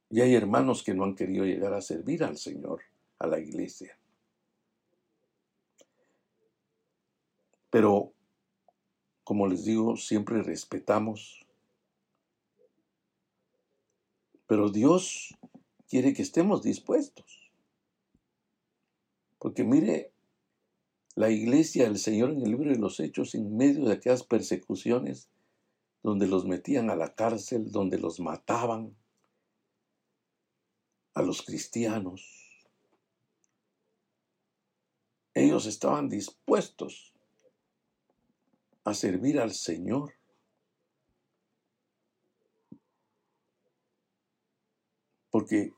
Y 0.08 0.20
hay 0.20 0.34
hermanos 0.34 0.82
que 0.82 0.94
no 0.94 1.04
han 1.04 1.14
querido 1.14 1.44
llegar 1.44 1.74
a 1.74 1.82
servir 1.82 2.24
al 2.24 2.36
Señor, 2.36 2.82
a 3.18 3.26
la 3.26 3.38
iglesia. 3.38 3.96
Pero, 7.68 8.12
como 9.22 9.46
les 9.46 9.64
digo, 9.64 9.96
siempre 9.96 10.42
respetamos. 10.42 11.46
Pero 14.46 14.70
Dios 14.70 15.36
quiere 15.88 16.12
que 16.12 16.22
estemos 16.22 16.62
dispuestos. 16.62 17.52
Porque 19.38 19.62
mire, 19.62 20.12
la 21.20 21.28
iglesia 21.28 21.84
del 21.84 21.98
Señor 21.98 22.30
en 22.30 22.40
el 22.40 22.50
libro 22.52 22.70
de 22.70 22.78
los 22.78 22.98
Hechos, 22.98 23.34
en 23.34 23.54
medio 23.54 23.84
de 23.84 23.92
aquellas 23.92 24.22
persecuciones, 24.22 25.28
donde 26.02 26.26
los 26.26 26.46
metían 26.46 26.88
a 26.88 26.96
la 26.96 27.14
cárcel, 27.14 27.70
donde 27.70 27.98
los 27.98 28.20
mataban, 28.20 28.96
a 31.12 31.20
los 31.20 31.42
cristianos, 31.42 32.24
ellos 35.34 35.66
estaban 35.66 36.08
dispuestos 36.08 37.12
a 38.84 38.94
servir 38.94 39.40
al 39.40 39.52
Señor. 39.52 40.14
Porque 45.28 45.74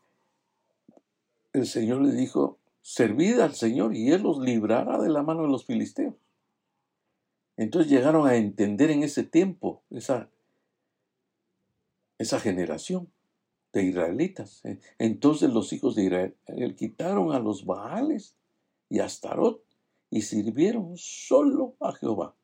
el 1.52 1.66
Señor 1.66 2.02
le 2.02 2.12
dijo, 2.12 2.61
servid 2.82 3.38
al 3.38 3.54
Señor 3.54 3.94
y 3.94 4.10
Él 4.10 4.22
los 4.22 4.38
librará 4.38 4.98
de 5.00 5.08
la 5.08 5.22
mano 5.22 5.42
de 5.42 5.48
los 5.48 5.64
filisteos. 5.64 6.14
Entonces 7.56 7.90
llegaron 7.90 8.26
a 8.26 8.36
entender 8.36 8.90
en 8.90 9.02
ese 9.02 9.22
tiempo 9.22 9.82
esa, 9.90 10.30
esa 12.18 12.40
generación 12.40 13.10
de 13.72 13.84
israelitas. 13.84 14.62
Entonces 14.98 15.50
los 15.50 15.72
hijos 15.72 15.94
de 15.94 16.04
Israel 16.04 16.76
quitaron 16.76 17.32
a 17.32 17.38
los 17.38 17.64
Baales 17.64 18.36
y 18.88 18.98
a 18.98 19.06
Astarot 19.06 19.64
y 20.10 20.22
sirvieron 20.22 20.96
solo 20.96 21.76
a 21.80 21.92
Jehová. 21.92 22.34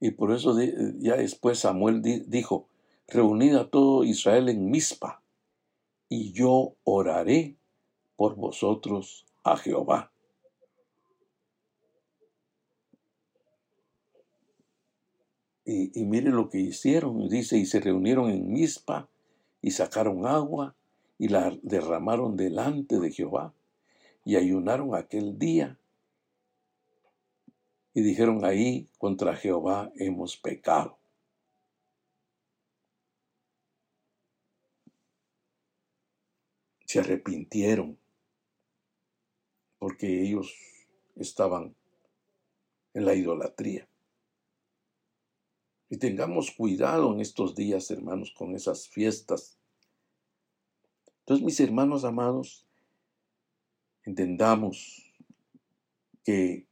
Y 0.00 0.10
por 0.10 0.32
eso 0.32 0.54
ya 0.98 1.16
después 1.16 1.60
Samuel 1.60 2.02
dijo, 2.02 2.68
reunid 3.08 3.54
a 3.56 3.68
todo 3.68 4.04
Israel 4.04 4.48
en 4.48 4.70
Mizpa, 4.70 5.22
y 6.08 6.32
yo 6.32 6.74
oraré 6.84 7.56
por 8.16 8.36
vosotros 8.36 9.26
a 9.42 9.56
Jehová. 9.56 10.12
Y, 15.66 15.98
y, 15.98 16.04
mire 16.04 16.30
lo 16.30 16.50
que 16.50 16.58
hicieron, 16.60 17.28
dice, 17.28 17.56
y 17.56 17.64
se 17.64 17.80
reunieron 17.80 18.30
en 18.30 18.52
Mizpa 18.52 19.08
y 19.62 19.70
sacaron 19.70 20.26
agua 20.26 20.76
y 21.16 21.28
la 21.28 21.56
derramaron 21.62 22.36
delante 22.36 23.00
de 23.00 23.10
Jehová 23.10 23.54
y 24.24 24.36
ayunaron 24.36 24.94
aquel 24.94 25.38
día 25.38 25.78
y 27.94 28.02
dijeron 28.02 28.44
ahí, 28.44 28.88
contra 28.98 29.36
Jehová 29.36 29.92
hemos 29.94 30.36
pecado. 30.36 30.98
Se 36.94 37.00
arrepintieron 37.00 37.98
porque 39.80 40.22
ellos 40.22 40.54
estaban 41.16 41.74
en 42.92 43.04
la 43.04 43.16
idolatría. 43.16 43.88
Y 45.90 45.96
tengamos 45.96 46.52
cuidado 46.52 47.12
en 47.12 47.20
estos 47.20 47.56
días, 47.56 47.90
hermanos, 47.90 48.32
con 48.38 48.54
esas 48.54 48.86
fiestas. 48.86 49.58
Entonces, 51.18 51.44
mis 51.44 51.58
hermanos 51.58 52.04
amados, 52.04 52.64
entendamos 54.04 55.12
que 56.22 56.68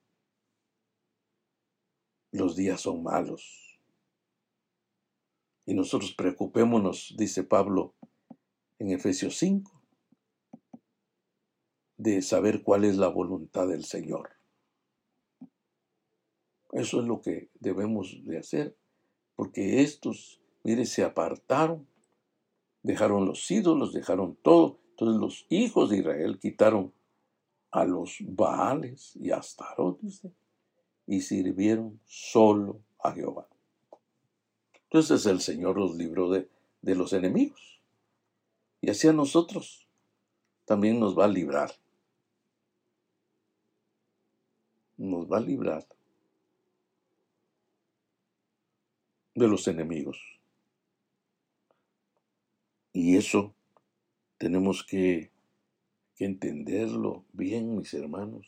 los 2.30 2.54
días 2.54 2.80
son 2.80 3.02
malos. 3.02 3.76
Y 5.66 5.74
nosotros 5.74 6.12
preocupémonos, 6.12 7.12
dice 7.18 7.42
Pablo 7.42 7.96
en 8.78 8.92
Efesios 8.92 9.36
5, 9.38 9.71
de 12.02 12.20
saber 12.20 12.62
cuál 12.62 12.84
es 12.84 12.96
la 12.96 13.08
voluntad 13.08 13.68
del 13.68 13.84
Señor. 13.84 14.30
Eso 16.72 17.00
es 17.00 17.06
lo 17.06 17.20
que 17.20 17.48
debemos 17.60 18.24
de 18.24 18.38
hacer, 18.38 18.76
porque 19.36 19.82
estos, 19.82 20.40
mire, 20.64 20.84
se 20.86 21.04
apartaron, 21.04 21.86
dejaron 22.82 23.26
los 23.26 23.48
ídolos, 23.50 23.92
dejaron 23.92 24.36
todo. 24.42 24.80
Entonces 24.90 25.20
los 25.20 25.46
hijos 25.48 25.90
de 25.90 25.98
Israel 25.98 26.38
quitaron 26.40 26.92
a 27.70 27.84
los 27.84 28.18
Baales 28.20 29.14
y 29.16 29.30
a 29.30 29.36
Astarot, 29.36 30.00
y 31.06 31.20
sirvieron 31.20 32.00
solo 32.06 32.80
a 32.98 33.12
Jehová. 33.12 33.46
Entonces 34.84 35.24
el 35.26 35.40
Señor 35.40 35.78
los 35.78 35.94
libró 35.94 36.30
de, 36.30 36.48
de 36.80 36.94
los 36.96 37.12
enemigos. 37.12 37.80
Y 38.80 38.90
así 38.90 39.06
a 39.06 39.12
nosotros 39.12 39.86
también 40.64 40.98
nos 40.98 41.16
va 41.16 41.26
a 41.26 41.28
librar. 41.28 41.81
Nos 45.02 45.26
va 45.30 45.38
a 45.38 45.40
librar 45.40 45.84
de 49.34 49.48
los 49.48 49.66
enemigos. 49.66 50.18
Y 52.92 53.16
eso 53.16 53.54
tenemos 54.38 54.84
que, 54.84 55.30
entenderlo 56.18 57.24
bien, 57.32 57.76
mis 57.76 57.92
hermanos, 57.94 58.46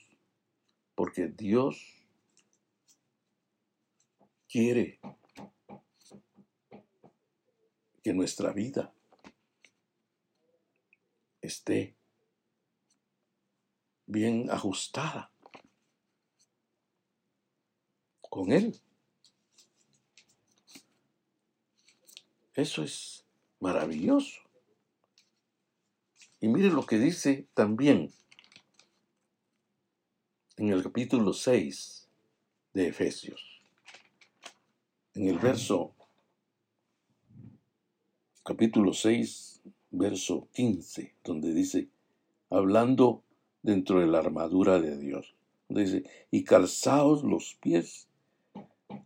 porque 0.95 1.27
Dios 1.27 1.77
quiere 4.49 5.01
que 8.05 8.15
nuestra 8.15 8.53
vida 8.53 8.95
esté 11.41 11.97
bien 14.07 14.51
ajustada 14.51 15.34
con 18.35 18.51
Él. 18.51 18.75
Eso 22.53 22.83
es 22.83 23.25
maravilloso. 23.61 24.41
Y 26.41 26.49
mire 26.49 26.71
lo 26.71 26.85
que 26.85 26.99
dice 26.99 27.47
también 27.55 28.11
en 30.57 30.71
el 30.71 30.83
capítulo 30.83 31.33
6 31.33 32.09
de 32.73 32.89
Efesios. 32.89 33.41
En 35.15 35.29
el 35.29 35.39
verso, 35.39 35.95
capítulo 38.43 38.95
6, 38.95 39.63
verso 39.93 40.49
15, 40.55 41.15
donde 41.23 41.55
dice, 41.55 41.89
hablando 42.51 43.23
dentro 43.63 44.01
de 44.01 44.09
la 44.09 44.19
armadura 44.19 44.81
de 44.81 44.99
Dios, 44.99 45.37
dice, 45.69 46.03
y 46.33 46.43
calzaos 46.43 47.23
los 47.23 47.55
pies 47.61 48.09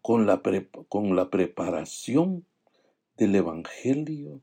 con 0.02 0.26
la, 0.26 0.42
con 0.88 1.16
la 1.16 1.30
preparación 1.30 2.46
del 3.16 3.34
Evangelio 3.34 4.42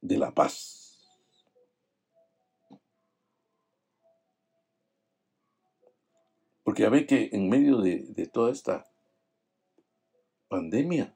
de 0.00 0.18
la 0.18 0.34
paz. 0.34 0.86
Porque 6.62 6.82
ya 6.82 6.90
ve 6.90 7.06
que 7.06 7.30
en 7.32 7.48
medio 7.48 7.78
de, 7.78 8.00
de 8.00 8.26
toda 8.26 8.50
esta 8.50 8.90
pandemia 10.48 11.14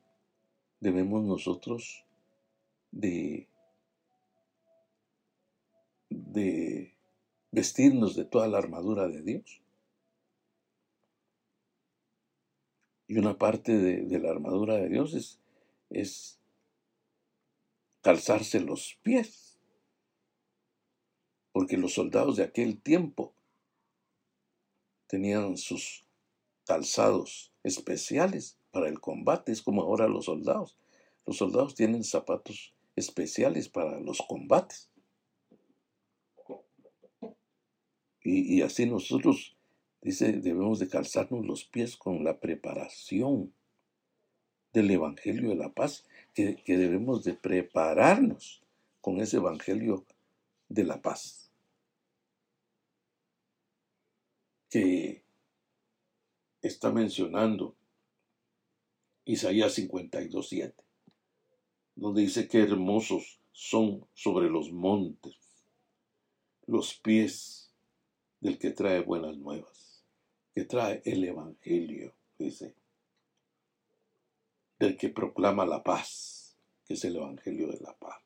debemos 0.78 1.24
nosotros 1.24 2.04
de, 2.90 3.48
de 6.08 6.94
vestirnos 7.50 8.16
de 8.16 8.24
toda 8.24 8.48
la 8.48 8.58
armadura 8.58 9.08
de 9.08 9.22
Dios. 9.22 9.60
Y 13.10 13.18
una 13.18 13.36
parte 13.36 13.76
de, 13.76 14.20
la 14.20 14.30
armadura 14.30 14.76
de 14.76 14.88
Dios 14.88 15.14
es, 15.14 15.40
es 15.90 16.38
calzarse 18.02 18.60
los 18.60 19.00
pies. 19.02 19.58
Porque 21.50 21.76
los 21.76 21.94
soldados 21.94 22.36
de 22.36 22.44
aquel 22.44 22.80
tiempo 22.80 23.34
tenían 25.08 25.56
sus 25.56 26.04
calzados 26.64 27.52
especiales 27.64 28.56
para 28.70 28.88
el 28.88 29.00
combate. 29.00 29.50
Es 29.50 29.60
como 29.60 29.82
ahora 29.82 30.06
los 30.06 30.26
soldados. 30.26 30.78
Los 31.26 31.38
soldados 31.38 31.74
tienen 31.74 32.04
zapatos 32.04 32.74
especiales 32.94 33.68
para 33.68 33.98
los 33.98 34.22
combates. 34.22 34.88
Y, 38.22 38.58
y 38.58 38.62
así 38.62 38.86
nosotros 38.86 39.56
Dice, 40.02 40.32
debemos 40.32 40.78
de 40.78 40.88
calzarnos 40.88 41.44
los 41.44 41.64
pies 41.64 41.96
con 41.96 42.24
la 42.24 42.40
preparación 42.40 43.52
del 44.72 44.90
Evangelio 44.90 45.50
de 45.50 45.56
la 45.56 45.72
paz, 45.72 46.06
que, 46.32 46.62
debemos 46.66 47.22
de 47.24 47.34
prepararnos 47.34 48.62
con 49.02 49.20
ese 49.20 49.36
Evangelio 49.36 50.06
de 50.68 50.84
la 50.84 51.02
paz. 51.02 51.50
Que 54.70 55.22
está 56.62 56.90
mencionando 56.92 57.74
Isaías 59.26 59.76
52.7, 59.76 60.72
donde 61.96 62.22
dice 62.22 62.48
que 62.48 62.62
hermosos 62.62 63.38
son 63.52 64.06
sobre 64.14 64.48
los 64.48 64.72
montes 64.72 65.36
los 66.66 66.94
pies 66.94 67.70
del 68.40 68.58
que 68.58 68.70
trae 68.70 69.00
buenas 69.00 69.36
nuevas 69.36 69.89
que 70.60 70.66
trae 70.66 71.00
el 71.06 71.24
Evangelio, 71.24 72.12
dice, 72.38 72.74
del 74.78 74.94
que 74.94 75.08
proclama 75.08 75.64
la 75.64 75.82
paz, 75.82 76.54
que 76.84 76.92
es 76.92 77.04
el 77.06 77.16
Evangelio 77.16 77.68
de 77.68 77.80
la 77.80 77.94
paz, 77.94 78.20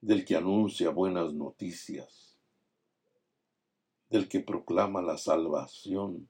del 0.00 0.24
que 0.24 0.36
anuncia 0.36 0.90
buenas 0.90 1.32
noticias, 1.34 2.38
del 4.10 4.28
que 4.28 4.38
proclama 4.38 5.02
la 5.02 5.18
salvación, 5.18 6.28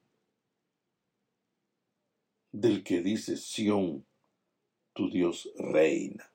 del 2.51 2.83
que 2.83 3.03
dice 3.03 3.37
Sión, 3.37 4.07
tu 4.95 5.11
Dios 5.11 5.51
reina. 5.59 6.33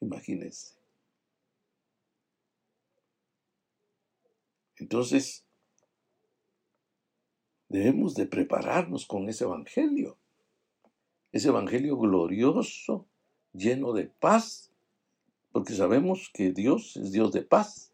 Imagínense. 0.00 0.76
Entonces, 4.76 5.45
Debemos 7.68 8.14
de 8.14 8.26
prepararnos 8.26 9.06
con 9.06 9.28
ese 9.28 9.44
Evangelio. 9.44 10.16
Ese 11.32 11.48
Evangelio 11.48 11.96
glorioso, 11.96 13.06
lleno 13.52 13.92
de 13.92 14.04
paz, 14.04 14.70
porque 15.52 15.74
sabemos 15.74 16.30
que 16.32 16.52
Dios 16.52 16.96
es 16.96 17.12
Dios 17.12 17.32
de 17.32 17.42
paz. 17.42 17.92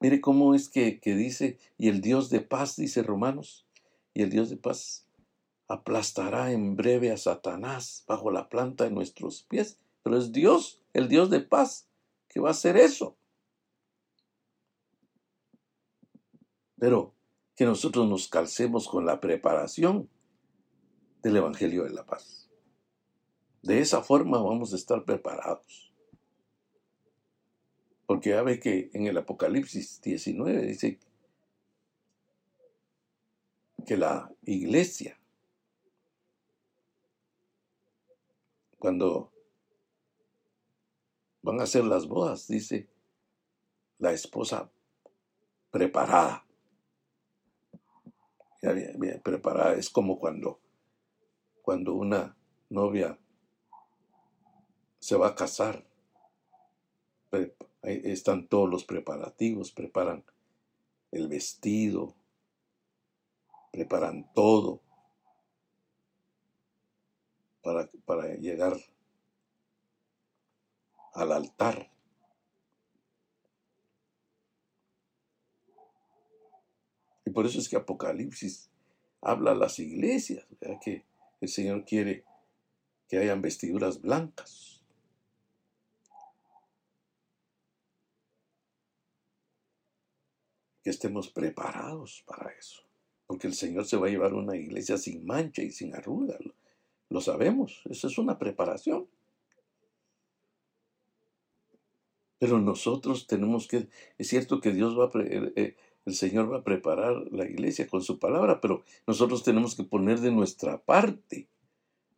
Mire 0.00 0.20
cómo 0.20 0.54
es 0.54 0.68
que, 0.68 1.00
que, 1.00 1.16
dice, 1.16 1.58
y 1.76 1.88
el 1.88 2.00
Dios 2.00 2.30
de 2.30 2.40
paz, 2.40 2.76
dice 2.76 3.02
Romanos, 3.02 3.66
y 4.14 4.22
el 4.22 4.30
Dios 4.30 4.48
de 4.48 4.56
paz 4.56 5.06
aplastará 5.66 6.52
en 6.52 6.76
breve 6.76 7.10
a 7.12 7.16
Satanás 7.16 8.04
bajo 8.06 8.30
la 8.30 8.48
planta 8.48 8.84
de 8.84 8.90
nuestros 8.90 9.42
pies. 9.42 9.78
Pero 10.02 10.16
es 10.16 10.32
Dios, 10.32 10.80
el 10.94 11.08
Dios 11.08 11.30
de 11.30 11.40
paz, 11.40 11.88
que 12.28 12.40
va 12.40 12.48
a 12.48 12.52
hacer 12.52 12.76
eso. 12.76 13.17
Pero 16.78 17.14
que 17.56 17.64
nosotros 17.64 18.08
nos 18.08 18.28
calcemos 18.28 18.88
con 18.88 19.04
la 19.04 19.20
preparación 19.20 20.08
del 21.22 21.36
Evangelio 21.36 21.84
de 21.84 21.90
la 21.90 22.06
Paz. 22.06 22.48
De 23.62 23.80
esa 23.80 24.02
forma 24.02 24.40
vamos 24.40 24.72
a 24.72 24.76
estar 24.76 25.04
preparados. 25.04 25.92
Porque 28.06 28.30
ya 28.30 28.42
ve 28.42 28.60
que 28.60 28.90
en 28.94 29.06
el 29.06 29.18
Apocalipsis 29.18 30.00
19 30.00 30.62
dice 30.62 30.98
que 33.84 33.96
la 33.96 34.32
iglesia, 34.44 35.18
cuando 38.78 39.32
van 41.42 41.60
a 41.60 41.64
hacer 41.64 41.84
las 41.84 42.06
bodas, 42.06 42.46
dice 42.46 42.88
la 43.98 44.12
esposa 44.12 44.70
preparada 45.70 46.47
ya 48.60 48.72
bien, 48.72 49.20
preparada. 49.22 49.74
Es 49.74 49.90
como 49.90 50.18
cuando, 50.18 50.60
cuando 51.62 51.94
una 51.94 52.36
novia 52.68 53.18
se 54.98 55.16
va 55.16 55.28
a 55.28 55.34
casar. 55.34 55.86
Ahí 57.82 58.00
están 58.04 58.48
todos 58.48 58.68
los 58.68 58.84
preparativos, 58.84 59.72
preparan 59.72 60.24
el 61.12 61.28
vestido, 61.28 62.14
preparan 63.70 64.30
todo 64.34 64.80
para, 67.62 67.88
para 68.04 68.34
llegar 68.34 68.76
al 71.14 71.32
altar. 71.32 71.90
Y 77.28 77.30
por 77.30 77.44
eso 77.44 77.58
es 77.58 77.68
que 77.68 77.76
Apocalipsis 77.76 78.70
habla 79.20 79.50
a 79.50 79.54
las 79.54 79.78
iglesias, 79.80 80.46
que 80.82 81.04
el 81.42 81.48
Señor 81.50 81.84
quiere 81.84 82.24
que 83.06 83.18
hayan 83.18 83.42
vestiduras 83.42 84.00
blancas. 84.00 84.82
Que 90.82 90.88
estemos 90.88 91.28
preparados 91.28 92.24
para 92.26 92.50
eso. 92.52 92.84
Porque 93.26 93.46
el 93.46 93.52
Señor 93.52 93.84
se 93.84 93.98
va 93.98 94.06
a 94.06 94.10
llevar 94.10 94.32
una 94.32 94.56
iglesia 94.56 94.96
sin 94.96 95.26
mancha 95.26 95.60
y 95.60 95.70
sin 95.70 95.94
arruga. 95.94 96.38
Lo 97.10 97.20
sabemos, 97.20 97.82
eso 97.90 98.06
es 98.06 98.16
una 98.16 98.38
preparación. 98.38 99.06
Pero 102.38 102.58
nosotros 102.58 103.26
tenemos 103.26 103.68
que, 103.68 103.90
es 104.16 104.28
cierto 104.28 104.62
que 104.62 104.72
Dios 104.72 104.98
va 104.98 105.10
a, 105.12 105.22
eh, 105.24 105.52
eh, 105.56 105.76
el 106.08 106.14
Señor 106.14 106.50
va 106.50 106.58
a 106.58 106.64
preparar 106.64 107.14
la 107.30 107.44
iglesia 107.44 107.86
con 107.86 108.02
su 108.02 108.18
palabra, 108.18 108.62
pero 108.62 108.82
nosotros 109.06 109.44
tenemos 109.44 109.74
que 109.76 109.84
poner 109.84 110.20
de 110.20 110.30
nuestra 110.30 110.78
parte 110.78 111.48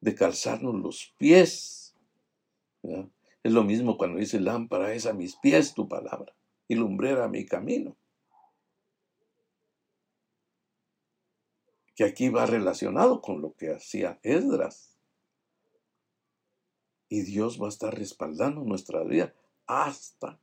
de 0.00 0.14
calzarnos 0.14 0.76
los 0.76 1.12
pies. 1.18 1.94
Es 3.42 3.52
lo 3.52 3.64
mismo 3.64 3.98
cuando 3.98 4.18
dice 4.18 4.38
lámpara 4.38 4.94
es 4.94 5.06
a 5.06 5.12
mis 5.12 5.34
pies 5.36 5.74
tu 5.74 5.88
palabra 5.88 6.32
y 6.68 6.76
lumbrera 6.76 7.24
a 7.24 7.28
mi 7.28 7.44
camino. 7.44 7.96
Que 11.96 12.04
aquí 12.04 12.28
va 12.28 12.46
relacionado 12.46 13.20
con 13.20 13.42
lo 13.42 13.54
que 13.54 13.74
hacía 13.74 14.20
Esdras. 14.22 14.96
Y 17.08 17.22
Dios 17.22 17.60
va 17.60 17.66
a 17.66 17.70
estar 17.70 17.92
respaldando 17.92 18.62
nuestra 18.62 19.02
vida 19.02 19.34
hasta 19.66 20.38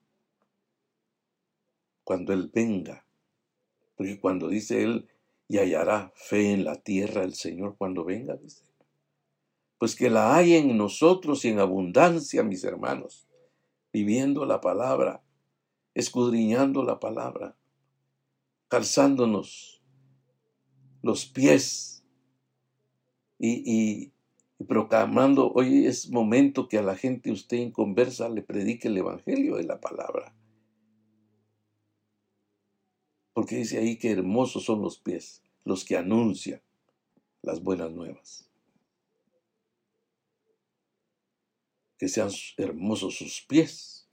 cuando 2.03 2.33
Él 2.33 2.51
venga. 2.53 3.06
Porque 3.97 4.19
cuando 4.19 4.47
dice 4.47 4.83
Él, 4.83 5.09
y 5.49 5.57
hallará 5.57 6.13
fe 6.15 6.51
en 6.51 6.63
la 6.63 6.75
tierra 6.75 7.23
el 7.23 7.33
Señor 7.33 7.75
cuando 7.77 8.05
venga, 8.05 8.35
dice. 8.35 8.63
Pues 9.79 9.95
que 9.95 10.09
la 10.09 10.35
hay 10.35 10.55
en 10.55 10.77
nosotros 10.77 11.45
y 11.45 11.49
en 11.49 11.59
abundancia, 11.59 12.43
mis 12.43 12.63
hermanos, 12.63 13.27
viviendo 13.93 14.45
la 14.45 14.61
palabra, 14.61 15.23
escudriñando 15.93 16.83
la 16.83 16.99
palabra, 16.99 17.55
calzándonos 18.67 19.81
los 21.01 21.25
pies 21.25 22.03
y, 23.39 24.11
proclamando, 24.67 25.51
hoy 25.53 25.85
es 25.85 26.09
momento 26.09 26.67
que 26.67 26.79
a 26.79 26.81
la 26.81 26.95
gente 26.95 27.31
usted 27.31 27.57
en 27.57 27.71
conversa 27.71 28.29
le 28.29 28.41
predique 28.41 28.87
el 28.87 28.97
Evangelio 28.97 29.57
de 29.57 29.63
la 29.63 29.79
palabra. 29.79 30.33
Porque 33.37 33.57
dice 33.57 33.77
ahí 33.77 33.99
que 33.99 34.09
hermosos 34.09 34.65
son 34.65 34.81
los 34.81 34.97
pies, 34.97 35.43
los 35.63 35.85
que 35.85 35.95
anuncian 35.95 36.59
las 37.43 37.61
buenas 37.61 37.91
nuevas. 37.91 38.49
Que 41.99 42.07
sean 42.07 42.31
hermosos 42.57 43.15
sus 43.15 43.43
pies 43.43 44.09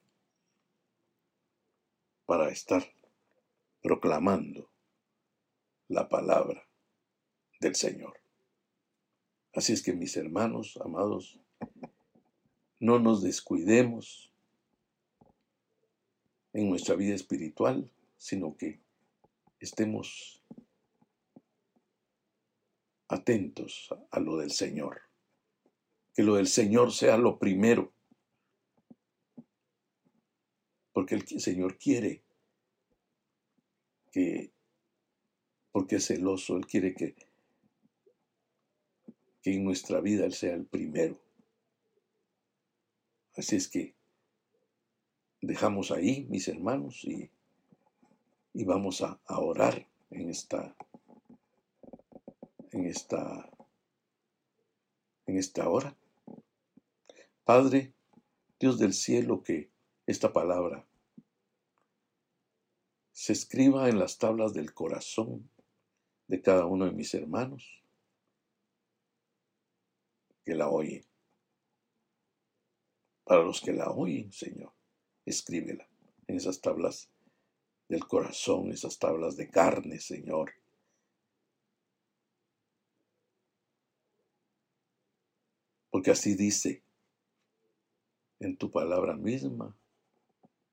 para 2.26 2.50
estar 2.50 2.84
proclamando 3.80 4.70
la 5.88 6.06
palabra 6.10 6.68
del 7.60 7.74
Señor. 7.76 8.20
Así 9.54 9.72
es 9.72 9.82
que 9.82 9.94
mis 9.94 10.18
hermanos, 10.18 10.78
amados, 10.84 11.40
no 12.78 12.98
nos 12.98 13.22
descuidemos 13.22 14.30
en 16.52 16.68
nuestra 16.68 16.94
vida 16.94 17.14
espiritual, 17.14 17.90
sino 18.18 18.54
que 18.58 18.83
estemos 19.64 20.42
atentos 23.08 23.88
a 24.10 24.20
lo 24.20 24.36
del 24.36 24.50
Señor. 24.50 25.02
Que 26.14 26.22
lo 26.22 26.36
del 26.36 26.46
Señor 26.46 26.92
sea 26.92 27.16
lo 27.16 27.38
primero. 27.38 27.92
Porque 30.92 31.16
el 31.16 31.26
Señor 31.26 31.76
quiere 31.76 32.22
que, 34.12 34.52
porque 35.72 35.96
es 35.96 36.06
celoso, 36.06 36.56
Él 36.56 36.66
quiere 36.66 36.94
que, 36.94 37.16
que 39.42 39.54
en 39.54 39.64
nuestra 39.64 40.00
vida 40.00 40.24
Él 40.24 40.32
sea 40.32 40.54
el 40.54 40.66
primero. 40.66 41.18
Así 43.34 43.56
es 43.56 43.66
que 43.66 43.94
dejamos 45.40 45.90
ahí, 45.90 46.26
mis 46.30 46.46
hermanos, 46.46 47.04
y 47.04 47.28
y 48.54 48.64
vamos 48.64 49.02
a, 49.02 49.20
orar 49.26 49.86
en 50.10 50.30
esta, 50.30 50.76
en 52.70 52.86
esta, 52.86 53.50
en 55.26 55.36
esta 55.36 55.68
hora. 55.68 55.96
Padre, 57.42 57.92
Dios 58.60 58.78
del 58.78 58.94
cielo, 58.94 59.42
que 59.42 59.70
esta 60.06 60.32
palabra 60.32 60.86
se 63.12 63.32
escriba 63.32 63.88
en 63.88 63.98
las 63.98 64.18
tablas 64.18 64.54
del 64.54 64.72
corazón 64.72 65.50
de 66.28 66.40
cada 66.40 66.66
uno 66.66 66.84
de 66.84 66.92
mis 66.92 67.12
hermanos 67.12 67.82
que 70.44 70.54
la 70.54 70.68
oyen. 70.68 71.04
Para 73.24 73.42
los 73.42 73.60
que 73.60 73.72
la 73.72 73.90
oyen, 73.90 74.30
Señor, 74.30 74.72
escríbela 75.24 75.88
en 76.28 76.36
esas 76.36 76.60
tablas 76.60 77.10
del 77.88 78.06
corazón, 78.06 78.70
esas 78.70 78.98
tablas 78.98 79.36
de 79.36 79.48
carne, 79.50 80.00
Señor. 80.00 80.52
Porque 85.90 86.10
así 86.10 86.34
dice 86.34 86.82
en 88.40 88.56
tu 88.56 88.70
palabra 88.70 89.16
misma, 89.16 89.76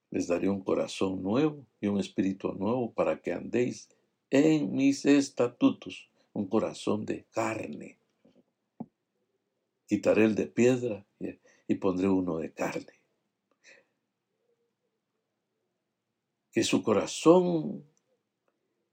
les 0.10 0.28
daré 0.28 0.50
un 0.50 0.62
corazón 0.62 1.24
nuevo 1.24 1.66
y 1.80 1.88
un 1.88 2.00
espíritu 2.00 2.54
nuevo 2.54 2.92
para 2.94 3.22
que 3.22 3.32
andéis 3.32 3.90
en 4.30 4.74
mis 4.74 5.06
estatutos, 5.06 6.10
un 6.34 6.48
corazón 6.48 7.06
de 7.06 7.26
carne. 7.32 7.98
Quitaré 9.88 10.26
el 10.26 10.36
de 10.36 10.48
piedra 10.48 11.06
y 11.68 11.76
pondré 11.76 12.10
uno 12.10 12.38
de 12.38 12.52
carne. 12.52 13.01
Que 16.52 16.64
su 16.64 16.84
corazón 16.84 17.86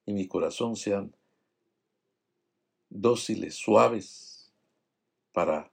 y 0.07 0.13
mi 0.13 0.27
corazón 0.27 0.77
sean 0.77 1.15
dóciles, 2.89 3.57
suaves, 3.57 4.53
para 5.33 5.71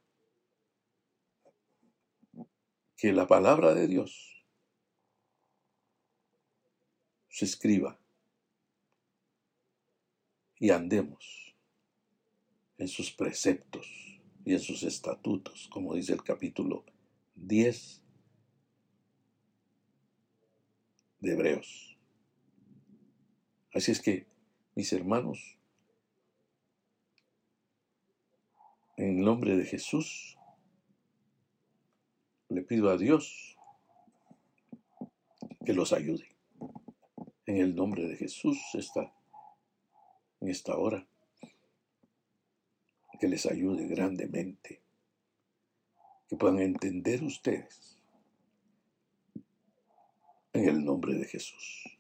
que 2.98 3.14
la 3.14 3.28
palabra 3.28 3.74
de 3.74 3.88
Dios 3.88 4.44
se 7.30 7.46
escriba 7.46 8.00
y 10.58 10.72
andemos 10.72 11.56
en 12.78 12.88
sus 12.88 13.12
preceptos 13.12 13.88
y 14.46 14.54
en 14.54 14.60
sus 14.60 14.84
estatutos, 14.84 15.68
como 15.72 15.96
dice 15.96 16.14
el 16.14 16.24
capítulo 16.24 16.86
10 17.36 18.05
de 21.26 21.34
Hebreos. 21.34 21.98
Así 23.74 23.92
es 23.92 24.00
que, 24.00 24.28
mis 24.76 24.94
hermanos, 24.94 25.58
en 28.96 29.18
el 29.18 29.26
nombre 29.26 29.58
de 29.58 29.66
Jesús, 29.66 30.38
le 32.48 32.62
pido 32.62 32.90
a 32.92 32.98
Dios 32.98 33.58
que 35.66 35.74
los 35.74 35.94
ayude. 35.94 36.38
En 37.48 37.58
el 37.58 37.76
nombre 37.76 38.08
de 38.08 38.16
Jesús 38.16 38.60
está 38.74 39.12
en 40.42 40.50
esta 40.50 40.78
hora. 40.78 41.08
Que 43.20 43.28
les 43.28 43.46
ayude 43.46 43.88
grandemente. 43.88 44.82
Que 46.28 46.36
puedan 46.36 46.60
entender 46.60 47.24
ustedes 47.24 47.95
en 50.56 50.70
el 50.70 50.86
nombre 50.86 51.16
de 51.16 51.26
Jesús. 51.26 52.00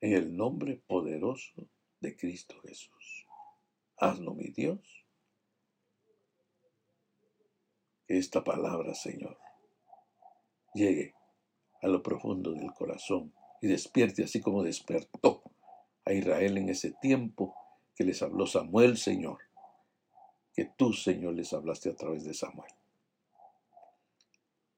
En 0.00 0.12
el 0.12 0.36
nombre 0.36 0.82
poderoso 0.86 1.66
de 2.00 2.14
Cristo 2.14 2.60
Jesús. 2.60 3.26
Hazlo, 3.96 4.34
mi 4.34 4.50
Dios. 4.50 4.80
Que 8.06 8.18
esta 8.18 8.44
palabra, 8.44 8.94
Señor, 8.94 9.38
llegue 10.74 11.14
a 11.80 11.88
lo 11.88 12.02
profundo 12.02 12.52
del 12.52 12.70
corazón 12.74 13.32
y 13.62 13.68
despierte 13.68 14.24
así 14.24 14.42
como 14.42 14.62
despertó 14.62 15.42
a 16.04 16.12
Israel 16.12 16.58
en 16.58 16.68
ese 16.68 16.92
tiempo 17.00 17.56
que 17.94 18.04
les 18.04 18.20
habló 18.22 18.46
Samuel, 18.46 18.98
Señor. 18.98 19.38
Que 20.52 20.66
tú, 20.66 20.92
Señor, 20.92 21.32
les 21.32 21.54
hablaste 21.54 21.88
a 21.88 21.96
través 21.96 22.24
de 22.24 22.34
Samuel. 22.34 22.70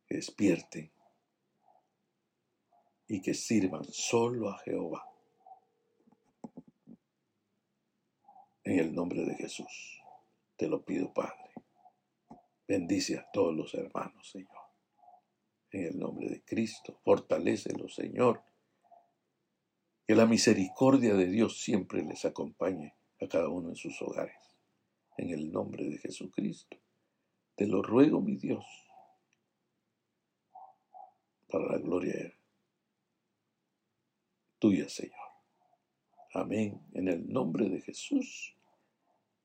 Que 0.07 0.14
despierten 0.14 0.93
y 3.09 3.21
que 3.21 3.35
sirvan 3.35 3.85
solo 3.85 4.51
a 4.51 4.59
Jehová. 4.59 5.09
En 8.65 8.81
el 8.81 8.95
nombre 8.95 9.25
de 9.25 9.37
Jesús, 9.37 10.01
te 10.57 10.67
lo 10.69 10.85
pido, 10.85 11.13
Padre. 11.13 11.53
Bendice 12.67 13.17
a 13.17 13.31
todos 13.33 13.55
los 13.55 13.75
hermanos, 13.75 14.29
Señor. 14.29 14.67
En 15.71 15.85
el 15.85 15.99
nombre 15.99 16.29
de 16.29 16.43
Cristo, 16.43 16.99
fortalécelos, 17.05 17.95
Señor. 17.95 18.43
Que 20.05 20.17
la 20.17 20.27
misericordia 20.27 21.15
de 21.15 21.27
Dios 21.27 21.61
siempre 21.61 22.03
les 22.03 22.25
acompañe 22.25 22.97
a 23.21 23.29
cada 23.29 23.49
uno 23.49 23.69
en 23.69 23.77
sus 23.77 24.01
hogares. 24.03 24.57
En 25.17 25.31
el 25.31 25.53
nombre 25.53 25.85
de 25.85 25.99
Jesucristo. 25.99 26.77
Te 27.55 27.67
lo 27.67 27.83
ruego, 27.83 28.21
mi 28.21 28.37
Dios, 28.37 28.67
para 31.49 31.73
la 31.73 31.79
gloria 31.79 32.13
de 32.13 32.36
tuya, 34.59 34.89
Señor. 34.89 35.15
Amén. 36.35 36.81
En 36.95 37.09
el 37.09 37.29
nombre 37.29 37.69
de 37.69 37.81
Jesús. 37.81 38.55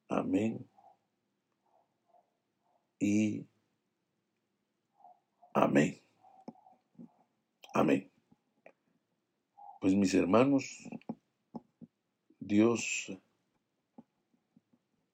Amén. 0.10 0.68
y 3.02 3.48
amén. 5.54 6.00
Amén. 7.74 8.12
Pues 9.80 9.96
mis 9.96 10.14
hermanos, 10.14 10.88
Dios 12.40 13.12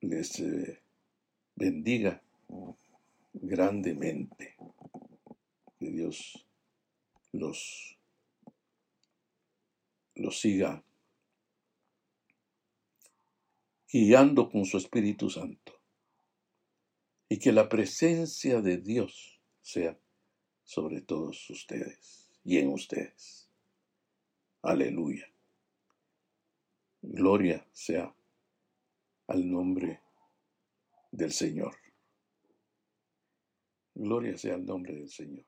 les 0.02 0.39
eh, 0.41 0.84
bendiga 1.56 2.22
grandemente. 3.34 4.58
Que 5.80 5.89
Dios 5.91 6.45
los, 7.32 7.97
los 10.18 10.39
siga 10.39 10.84
guiando 13.89 14.49
con 14.49 14.65
su 14.65 14.78
Espíritu 14.78 15.30
Santo. 15.30 15.74
Y 17.30 17.39
que 17.39 17.51
la 17.51 17.68
presencia 17.68 18.61
de 18.61 18.78
Dios 18.78 19.39
sea 19.61 19.97
sobre 20.63 21.01
todos 21.01 21.49
ustedes 21.49 22.30
y 22.43 22.57
en 22.57 22.70
ustedes. 22.70 23.49
Aleluya. 24.61 25.28
Gloria 27.01 27.65
sea 27.74 28.13
al 29.28 29.49
nombre 29.49 30.01
del 31.11 31.32
Señor. 31.32 31.76
Gloria 33.93 34.38
sea 34.38 34.55
al 34.55 34.65
nombre 34.65 34.93
del 34.93 35.09
Señor. 35.09 35.47